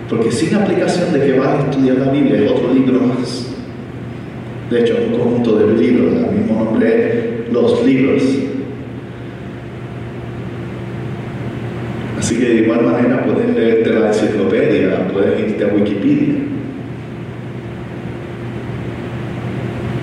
Porque 0.09 0.31
sin 0.31 0.55
aplicación 0.55 1.13
de 1.13 1.23
que 1.23 1.39
vas 1.39 1.47
a 1.47 1.69
estudiar 1.69 1.97
la 1.97 2.11
Biblia 2.11 2.41
es 2.41 2.51
otro 2.51 2.73
libro 2.73 3.01
más. 3.01 3.55
De 4.71 4.81
hecho, 4.81 4.95
un 5.07 5.17
conjunto 5.17 5.59
de 5.59 5.77
libros, 5.77 6.13
el 6.13 6.37
mismo 6.37 6.63
nombre, 6.63 7.45
los 7.51 7.85
libros. 7.85 8.23
Así 12.21 12.30
que 12.41 12.49
de 12.49 12.61
igual 12.61 12.81
manera 12.81 13.23
puedes 13.23 13.55
leerte 13.55 13.91
la 13.91 14.07
enciclopedia, 14.07 15.07
puedes 15.13 15.39
irte 15.39 15.63
a 15.63 15.67
Wikipedia. 15.67 16.35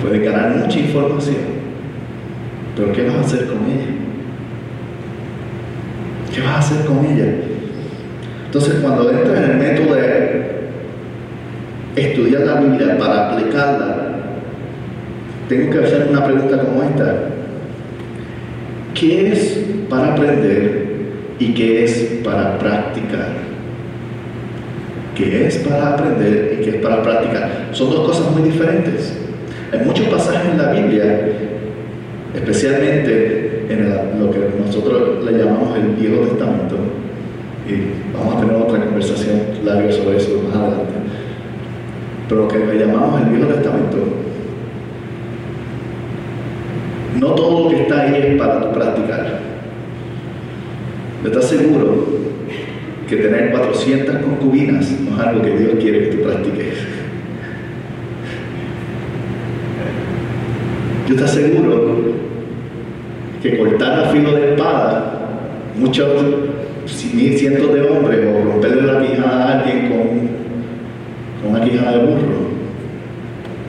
Puedes 0.01 0.23
ganar 0.23 0.55
mucha 0.55 0.79
información. 0.79 1.35
Pero 2.77 2.93
¿qué 2.93 3.07
vas 3.07 3.15
a 3.15 3.19
hacer 3.19 3.47
con 3.47 3.57
ella? 3.57 3.89
¿Qué 6.33 6.41
vas 6.41 6.55
a 6.55 6.59
hacer 6.59 6.85
con 6.85 7.05
ella? 7.05 7.25
Entonces 8.45 8.75
cuando 8.81 9.11
entras 9.11 9.37
en 9.37 9.51
el 9.51 9.57
método 9.57 9.95
de 9.95 10.69
estudiar 11.97 12.43
la 12.43 12.61
Biblia 12.61 12.97
para 12.97 13.31
aplicarla, 13.33 13.95
tengo 15.49 15.71
que 15.71 15.79
hacer 15.79 16.07
una 16.09 16.23
pregunta 16.23 16.57
como 16.57 16.83
esta. 16.83 17.15
¿Qué 18.93 19.33
es 19.33 19.65
para 19.89 20.13
aprender 20.13 20.78
y 21.39 21.53
qué 21.53 21.85
es 21.85 22.19
para 22.23 22.59
practicar? 22.59 23.49
¿Qué 25.15 25.47
es 25.47 25.57
para 25.59 25.93
aprender 25.95 26.59
y 26.59 26.63
qué 26.63 26.69
es 26.71 26.75
para 26.77 27.01
practicar? 27.01 27.69
Son 27.71 27.89
dos 27.89 28.07
cosas 28.07 28.31
muy 28.31 28.49
diferentes. 28.49 29.17
Hay 29.71 29.79
muchos 29.85 30.07
pasajes 30.07 30.51
en 30.51 30.57
la 30.57 30.71
Biblia, 30.71 31.29
especialmente 32.33 33.65
en 33.69 33.89
lo 34.19 34.31
que 34.31 34.39
nosotros 34.65 35.23
le 35.23 35.37
llamamos 35.37 35.77
el 35.77 35.89
Viejo 35.95 36.23
Testamento, 36.23 36.75
y 37.67 38.17
vamos 38.17 38.35
a 38.35 38.39
tener 38.39 38.55
otra 38.55 38.83
conversación 38.83 39.41
larga 39.63 39.91
sobre 39.91 40.17
eso 40.17 40.41
más 40.47 40.55
adelante, 40.55 40.93
pero 42.27 42.41
lo 42.41 42.47
que 42.47 42.57
le 42.57 42.85
llamamos 42.85 43.21
el 43.21 43.29
Viejo 43.29 43.53
Testamento, 43.53 43.97
no 47.19 47.27
todo 47.35 47.63
lo 47.63 47.69
que 47.69 47.81
está 47.83 48.01
ahí 48.01 48.15
es 48.15 48.37
para 48.37 48.61
tu 48.61 48.71
practicar. 48.71 49.48
¿Estás 51.25 51.49
seguro 51.49 52.07
que 53.09 53.17
tener 53.17 53.51
400 53.51 54.17
concubinas 54.19 54.89
no 55.01 55.21
es 55.21 55.27
algo 55.27 55.41
que 55.41 55.57
Dios 55.57 55.71
quiere 55.77 55.99
que 56.09 56.15
tú 56.15 56.23
practiques? 56.23 56.77
Yo 61.09 61.15
te 61.15 61.23
aseguro 61.23 61.97
que 63.43 63.57
cortar 63.57 63.99
a 63.99 64.09
filo 64.11 64.31
de 64.33 64.51
espada, 64.51 65.29
muchos, 65.77 66.07
cientos 66.85 67.73
de 67.73 67.81
hombres, 67.81 68.19
o 68.25 68.51
romperle 68.51 68.83
la 68.83 69.01
quijada 69.01 69.43
a 69.43 69.59
alguien 69.59 69.89
con, 69.89 70.07
con 71.41 71.51
una 71.51 71.63
quijada 71.65 71.97
de 71.97 72.05
burro, 72.05 72.49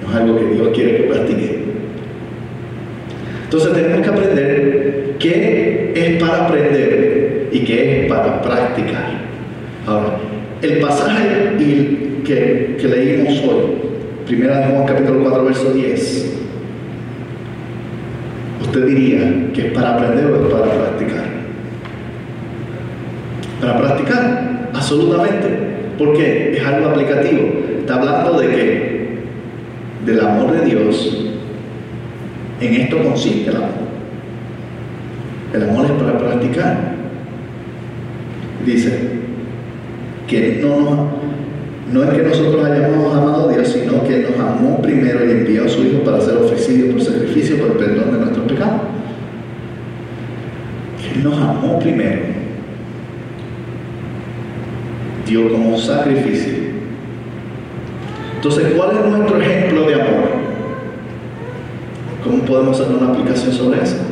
no 0.03 0.11
es 0.11 0.17
algo 0.17 0.39
que 0.39 0.55
Dios 0.55 0.69
quiere 0.73 0.97
que 0.99 1.03
practique. 1.05 1.65
Entonces 3.45 3.73
tenemos 3.73 4.03
que 4.03 4.09
aprender 4.09 5.17
qué 5.19 5.93
es 5.97 6.23
para 6.23 6.47
aprender 6.47 7.10
y 7.53 7.61
qué 7.61 8.03
es 8.03 8.09
para 8.09 8.41
practicar. 8.43 9.21
Ahora, 9.87 10.19
el 10.63 10.79
pasaje 10.81 11.57
que, 12.25 12.77
que 12.79 12.89
leímos 12.89 13.43
hoy, 13.45 13.61
primera 14.27 14.59
de 14.59 14.67
Juan 14.67 14.87
capítulo 14.87 15.23
4, 15.23 15.45
verso 15.45 15.73
10, 15.73 16.39
usted 18.63 18.87
diría 18.87 19.53
que 19.53 19.69
es 19.69 19.73
para 19.73 19.95
aprender 19.95 20.27
o 20.27 20.47
es 20.47 20.53
para 20.53 20.65
practicar. 20.65 21.25
Para 23.61 23.79
practicar, 23.79 24.71
absolutamente. 24.73 25.71
porque 25.99 26.57
Es 26.57 26.65
algo 26.65 26.89
aplicativo. 26.89 27.41
Está 27.81 27.97
hablando 27.97 28.41
de 28.41 28.49
que 28.49 28.91
del 30.07 30.21
amor 30.21 30.53
de 30.53 30.65
Dios. 30.65 31.27
En 32.61 32.75
esto 32.75 33.03
consiste 33.03 33.51
el 33.51 33.57
amor. 33.57 33.69
El 35.53 35.63
amor 35.69 35.87
es 35.87 35.93
para 35.93 36.19
practicar. 36.19 37.00
Dice 38.65 38.99
que 40.29 40.61
no, 40.63 41.09
no 41.93 42.05
es 42.05 42.11
que 42.11 42.23
nosotros 42.23 42.65
hayamos 42.65 43.17
amado 43.17 43.49
a 43.49 43.53
Dios, 43.53 43.69
sino 43.69 44.05
que 44.05 44.19
nos 44.19 44.39
amó 44.39 44.81
primero 44.83 45.25
y 45.27 45.31
envió 45.31 45.65
a 45.65 45.69
su 45.69 45.83
Hijo 45.83 46.05
para 46.05 46.21
ser 46.21 46.37
ofrecido 46.37 46.93
por 46.93 47.03
sacrificio 47.03 47.59
por 47.59 47.73
el 47.73 47.77
perdón 47.77 48.13
de 48.13 48.19
nuestros 48.19 48.47
pecados. 48.47 48.81
Él 51.15 51.25
nos 51.25 51.39
amó 51.39 51.79
primero. 51.81 52.21
Dio 55.27 55.51
como 55.51 55.79
sacrificio. 55.79 56.55
Entonces, 58.37 58.73
¿cuál 58.77 58.97
es 58.97 59.05
nuestro 59.07 59.41
ejemplo 59.41 59.89
de 59.89 59.95
amor? 59.95 60.31
¿Cómo 62.25 62.43
podemos 62.45 62.81
hacer 62.81 62.97
una 62.97 63.13
aplicación 63.13 63.53
sobre 63.53 63.83
eso? 63.83 64.10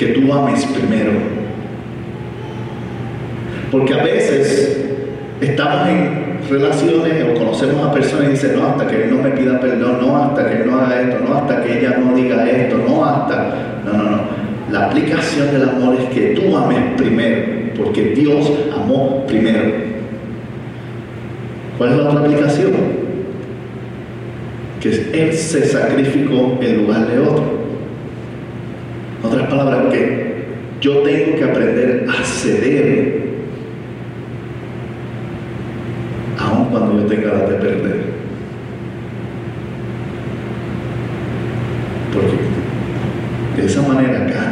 Que 0.00 0.06
tú 0.06 0.32
ames 0.32 0.64
primero. 0.64 1.10
Porque 3.70 3.92
a 3.92 4.02
veces 4.02 4.80
estamos 5.42 5.88
en 5.90 6.38
relaciones 6.48 7.22
o 7.22 7.38
conocemos 7.38 7.86
a 7.86 7.92
personas 7.92 8.28
y 8.28 8.30
dicen, 8.30 8.52
no, 8.56 8.66
hasta 8.66 8.86
que 8.86 9.04
él 9.04 9.14
no 9.14 9.22
me 9.22 9.28
pida 9.32 9.60
perdón, 9.60 9.98
no, 10.00 10.16
hasta 10.16 10.48
que 10.48 10.62
él 10.62 10.70
no 10.70 10.80
haga 10.80 11.02
esto, 11.02 11.18
no, 11.22 11.34
hasta 11.34 11.62
que 11.62 11.78
ella 11.80 11.98
no 11.98 12.16
diga 12.16 12.48
esto, 12.48 12.78
no, 12.78 13.04
hasta... 13.04 13.82
No, 13.84 13.92
no, 13.92 14.10
no. 14.10 14.20
La 14.72 14.86
aplicación 14.86 15.52
del 15.52 15.68
amor 15.68 15.94
es 15.96 16.08
que 16.14 16.28
tú 16.28 16.56
ames 16.56 16.78
primero, 16.96 17.74
porque 17.76 18.14
Dios 18.14 18.50
amó 18.74 19.26
primero. 19.26 19.70
¿Cuál 21.76 21.90
es 21.90 21.96
la 21.98 22.08
otra 22.08 22.20
aplicación? 22.20 22.72
Que 24.80 24.88
Él 25.12 25.34
se 25.34 25.66
sacrificó 25.66 26.58
en 26.62 26.86
lugar 26.86 27.06
de 27.06 27.18
otro 27.18 27.59
palabra 29.50 29.90
que 29.90 30.30
yo 30.80 31.02
tengo 31.02 31.36
que 31.36 31.44
aprender 31.44 32.06
a 32.08 32.24
ceder, 32.24 33.20
aun 36.38 36.70
cuando 36.70 37.02
yo 37.02 37.06
tenga 37.06 37.32
la 37.32 37.46
de 37.50 37.54
perder. 37.56 38.00
Porque 42.12 43.60
de 43.60 43.66
esa 43.66 43.82
manera 43.82 44.26
cada 44.26 44.49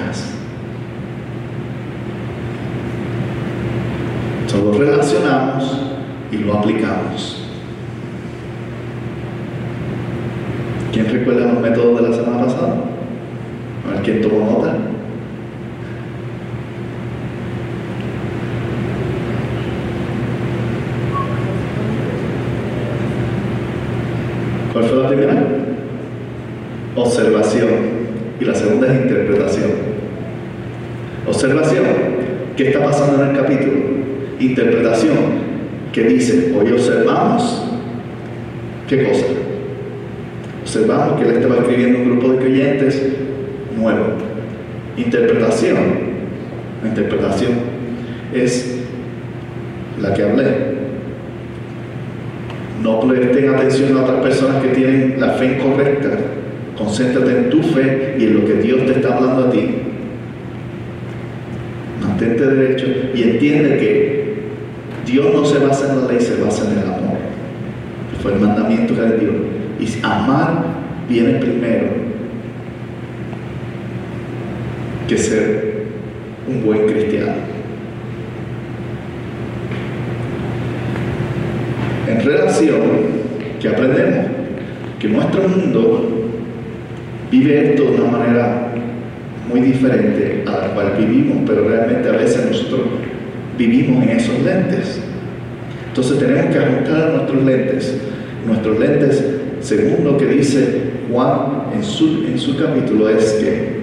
El 68.29 68.41
mandamiento 68.41 68.95
que 68.95 69.01
le 69.01 69.16
dio 69.18 69.31
y 69.81 70.05
amar 70.05 70.64
viene 71.09 71.39
primero 71.39 71.87
que 75.09 75.16
ser 75.16 75.85
un 76.47 76.64
buen 76.64 76.87
cristiano. 76.87 77.33
En 82.07 82.24
relación, 82.24 82.81
que 83.61 83.68
aprendemos 83.68 84.26
que 84.99 85.09
nuestro 85.09 85.49
mundo 85.49 86.29
vive 87.31 87.70
esto 87.70 87.85
de 87.85 88.01
una 88.01 88.11
manera 88.11 88.68
muy 89.49 89.61
diferente 89.61 90.45
a 90.47 90.51
la 90.51 90.74
cual 90.74 90.93
vivimos, 90.99 91.39
pero 91.47 91.68
realmente 91.68 92.09
a 92.09 92.12
veces 92.12 92.47
nosotros 92.47 92.81
vivimos 93.57 94.03
en 94.05 94.11
esos 94.11 94.41
lentes. 94.43 95.01
Entonces 95.89 96.18
tenemos 96.18 96.55
que 96.55 96.59
ajustar 96.59 97.12
nuestros 97.14 97.45
lentes. 97.45 98.07
Nuestros 98.47 98.78
lentes 98.78 99.39
según 99.61 100.05
lo 100.05 100.16
que 100.16 100.26
dice 100.26 100.93
Juan 101.11 101.64
en 101.74 101.82
su, 101.82 102.24
en 102.26 102.39
su 102.39 102.57
capítulo, 102.57 103.09
es 103.09 103.32
que, 103.34 103.78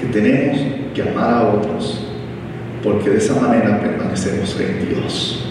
que 0.00 0.06
tenemos 0.12 0.58
que 0.94 1.02
amar 1.02 1.34
a 1.34 1.48
otros, 1.54 2.06
porque 2.82 3.10
de 3.10 3.18
esa 3.18 3.40
manera 3.40 3.80
permanecemos 3.80 4.58
en 4.60 4.88
Dios. 4.88 5.46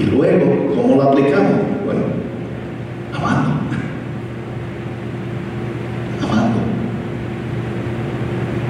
Y 0.00 0.04
luego, 0.04 0.74
¿cómo 0.74 0.96
lo 0.96 1.02
aplicamos? 1.02 1.60
Bueno, 1.84 2.02
amando. 3.12 3.50
Amando. 6.22 6.58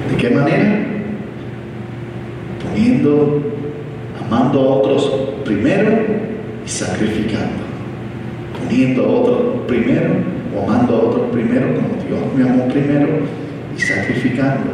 ¿De 0.09 0.17
qué 0.17 0.29
manera? 0.29 0.85
Poniendo, 2.61 3.41
amando 4.25 4.59
a 4.59 4.75
otros 4.75 5.11
primero 5.45 5.91
y 6.65 6.69
sacrificando 6.69 7.71
poniendo 8.61 9.03
a 9.03 9.07
otros 9.07 9.39
primero 9.67 10.09
o 10.55 10.63
amando 10.63 10.95
a 10.95 10.99
otros 10.99 11.31
primero 11.31 11.67
como 11.75 11.87
Dios 12.07 12.19
me 12.35 12.49
amó 12.49 12.67
primero 12.67 13.07
y 13.75 13.79
sacrificando, 13.79 14.71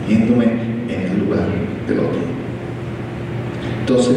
poniéndome 0.00 0.44
en 0.88 1.00
el 1.00 1.18
lugar 1.20 1.46
del 1.86 1.98
otro. 2.00 2.20
Entonces, 3.80 4.16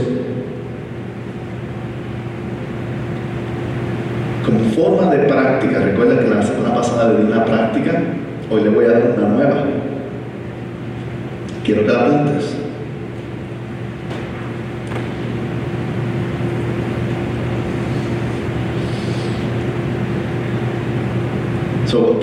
como 4.45 4.59
forma 4.71 5.15
de 5.15 5.19
práctica, 5.27 5.79
recuerda 5.79 6.19
que 6.19 6.29
la 6.29 6.43
semana 6.43 6.75
pasada 6.75 7.13
le 7.13 7.19
di 7.19 7.31
una 7.31 7.45
práctica, 7.45 8.01
hoy 8.51 8.63
le 8.63 8.69
voy 8.69 8.85
a 8.85 8.91
dar 8.91 9.15
una 9.17 9.27
nueva. 9.29 9.63
Quiero 11.63 11.85
que 11.85 11.91
apuntes. 11.91 12.57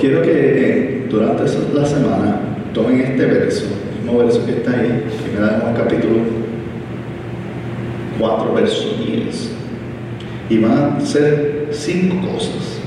quiero 0.00 0.22
que 0.22 0.30
eh, 0.30 1.06
durante 1.10 1.44
la 1.74 1.84
semana 1.84 2.40
tomen 2.72 3.00
este 3.00 3.26
verso, 3.26 3.66
el 3.66 4.02
mismo 4.02 4.18
verso 4.18 4.46
que 4.46 4.52
está 4.52 4.70
ahí, 4.70 5.04
que 5.24 5.34
me 5.34 5.40
da 5.40 5.70
el 5.70 5.76
capítulo 5.76 6.20
4, 8.18 8.54
verso 8.54 8.96
10, 9.04 9.50
y 10.50 10.58
van 10.58 10.72
a 10.72 10.96
hacer 10.96 11.68
cinco 11.72 12.32
cosas. 12.32 12.78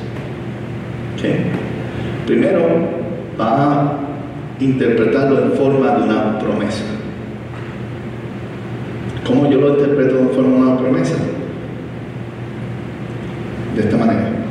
Primero, 2.26 3.01
van 3.42 3.60
a 3.60 3.92
interpretarlo 4.60 5.44
en 5.44 5.52
forma 5.54 5.96
de 5.96 6.04
una 6.04 6.40
promesa. 6.40 6.84
¿Cómo 9.26 9.50
yo 9.50 9.62
lo 9.62 9.70
interpreto 9.70 10.20
en 10.20 10.30
forma 10.30 10.50
de 10.50 10.62
una 10.62 10.78
promesa? 10.78 11.16
De 13.76 13.82
esta 13.82 13.98
manera 13.98 14.42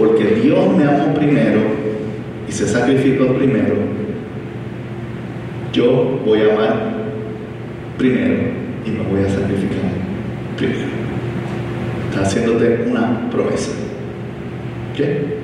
porque 0.00 0.24
Dios 0.42 0.76
me 0.76 0.84
amó 0.84 1.12
primero 1.12 1.60
y 2.48 2.52
se 2.52 2.66
sacrificó 2.66 3.34
primero, 3.34 3.74
yo 5.74 6.18
voy 6.24 6.40
a 6.40 6.54
amar 6.54 6.74
primero 7.98 8.34
y 8.86 8.90
me 8.90 9.02
voy 9.10 9.20
a 9.20 9.28
sacrificar 9.28 9.90
primero. 10.56 10.88
Está 12.08 12.22
haciéndote 12.22 12.86
una 12.90 13.30
promesa. 13.30 13.72
¿Qué? 14.96 15.39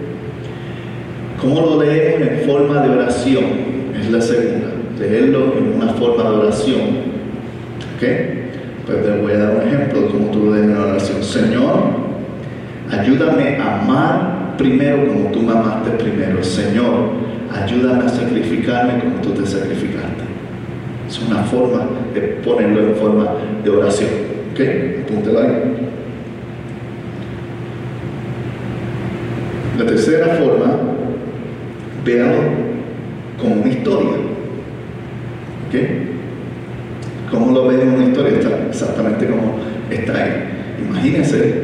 ¿Cómo 1.41 1.61
lo 1.61 1.83
leemos 1.83 2.29
en 2.29 2.49
forma 2.49 2.83
de 2.83 2.91
oración? 2.91 3.45
Es 3.99 4.11
la 4.11 4.21
segunda. 4.21 4.69
Leerlo 4.99 5.55
en 5.59 5.75
una 5.83 5.93
forma 5.95 6.31
de 6.31 6.37
oración. 6.37 6.81
¿Ok? 7.97 8.03
Pues 8.87 9.03
te 9.03 9.21
voy 9.21 9.33
a 9.33 9.39
dar 9.39 9.57
un 9.57 9.63
ejemplo 9.63 10.03
de 10.03 10.07
cómo 10.09 10.31
tú 10.31 10.45
lo 10.45 10.55
lees 10.55 10.67
en 10.67 10.77
oración. 10.77 11.23
Señor, 11.23 11.77
ayúdame 12.91 13.57
a 13.57 13.81
amar 13.81 14.57
primero 14.57 15.07
como 15.09 15.31
tú 15.31 15.43
me 15.43 15.53
amaste 15.53 15.91
primero. 15.91 16.43
Señor, 16.43 17.11
ayúdame 17.53 18.05
a 18.05 18.09
sacrificarme 18.09 19.01
como 19.01 19.17
tú 19.23 19.31
te 19.31 19.47
sacrificaste. 19.47 20.25
Es 21.09 21.21
una 21.21 21.43
forma 21.45 21.87
de 22.15 22.21
ponerlo 22.45 22.81
en 22.81 22.95
forma 22.97 23.29
de 23.63 23.71
oración. 23.71 24.11
¿Ok? 24.53 24.61
Apúntelo 25.05 25.41
ahí. 25.41 25.87
La 29.79 29.85
tercera 29.85 30.29
forma, 30.37 30.79
véalo 32.07 32.39
como 33.41 33.57
una 33.57 33.69
historia. 33.69 34.13
¿Ok? 35.67 35.75
¿Cómo 37.31 37.53
lo 37.53 37.67
ven 37.67 37.81
en 37.81 37.89
una 37.89 38.05
historia? 38.05 38.39
Está 38.39 38.67
exactamente 38.69 39.27
como 39.27 39.57
está 39.91 40.15
ahí. 40.15 40.33
Imagínense, 40.89 41.63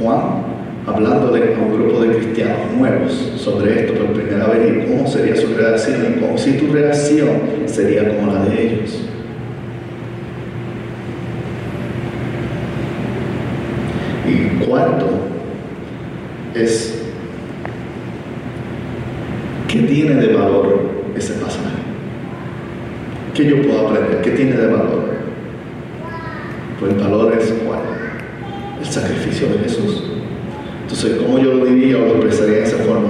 Juan 0.00 0.52
hablándole 0.86 1.54
a 1.54 1.58
un 1.58 1.74
grupo 1.74 2.00
de 2.00 2.16
cristianos 2.16 2.72
nuevos 2.76 3.12
sobre 3.36 3.80
esto 3.80 3.94
por 3.94 4.14
primera 4.14 4.48
vez 4.48 4.84
y 4.84 4.90
cómo 4.90 5.06
sería 5.06 5.36
su 5.36 5.54
reacción 5.54 6.16
y 6.16 6.20
cómo 6.20 6.36
si 6.36 6.54
tu 6.54 6.72
reacción 6.72 7.28
sería 7.66 8.16
como 8.16 8.32
la 8.32 8.44
de 8.44 8.66
ellos. 8.66 9.00
Y 14.26 14.64
cuarto 14.64 15.08
es 16.54 17.01
¿qué 19.82 19.94
tiene 19.94 20.14
de 20.14 20.34
valor 20.34 20.80
ese 21.16 21.34
pasaje? 21.34 21.82
¿Qué 23.34 23.46
yo 23.46 23.62
puedo 23.62 23.88
aprender? 23.88 24.20
¿Qué 24.22 24.30
tiene 24.30 24.56
de 24.56 24.66
valor? 24.66 25.12
Pues 26.78 26.92
el 26.92 26.98
valor 26.98 27.34
es 27.38 27.52
cuál? 27.66 27.80
El 28.80 28.86
sacrificio 28.86 29.48
de 29.48 29.58
Jesús. 29.60 30.04
Entonces, 30.82 31.16
¿cómo 31.18 31.38
yo 31.38 31.54
lo 31.54 31.64
diría 31.64 31.96
o 31.96 32.00
lo 32.00 32.14
expresaría 32.14 32.58
de 32.58 32.64
esa 32.64 32.78
forma? 32.78 33.08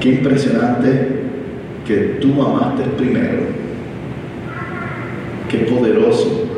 Qué 0.00 0.10
impresionante 0.10 1.22
que 1.86 1.96
tú 2.20 2.42
amaste 2.42 2.82
primero. 2.96 3.44
Qué 5.48 5.58
poderoso 5.58 6.48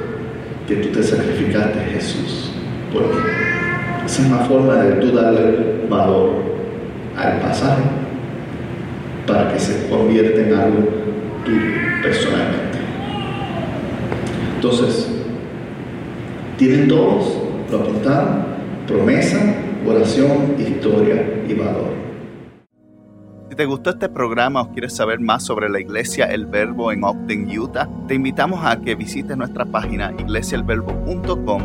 que 0.67 0.77
tú 0.77 0.89
te 0.89 1.03
sacrificaste, 1.03 1.79
Jesús, 1.93 2.51
por 2.93 3.03
mí. 3.03 3.21
Esa 4.05 4.23
es 4.23 4.29
una 4.29 4.39
forma 4.39 4.75
de 4.77 4.93
tú 4.95 5.13
darle 5.13 5.87
valor 5.89 6.46
al 7.33 7.41
pasaje. 7.41 7.83
para 9.27 9.53
que 9.53 9.59
se 9.59 9.89
convierta 9.89 10.41
en 10.41 10.55
algo 10.55 10.89
tuyo 11.45 11.73
personalmente. 12.01 12.79
Entonces, 14.55 15.09
tienen 16.57 16.87
todos, 16.89 17.37
lo 17.71 17.79
apuntaron, 17.81 18.45
promesa, 18.87 19.39
oración, 19.85 20.55
historia 20.59 21.43
y 21.49 21.55
valor. 21.55 21.97
Si 23.51 23.57
te 23.57 23.65
gustó 23.65 23.91
este 23.91 24.09
programa 24.09 24.63
o 24.63 24.73
quieres 24.73 24.95
saber 24.95 25.21
más 25.21 25.45
sobre 25.45 25.69
la 25.69 25.81
iglesia 25.81 26.27
El 26.27 26.47
Verbo 26.47 26.93
en 26.93 27.05
Ogden, 27.05 27.49
Utah, 27.59 27.89
te 28.07 28.15
invitamos 28.15 28.65
a 28.65 28.81
que 28.81 28.95
visites 28.95 29.37
nuestra 29.37 29.65
página 29.65 30.13
iglesiaelverbo.com 30.19 31.63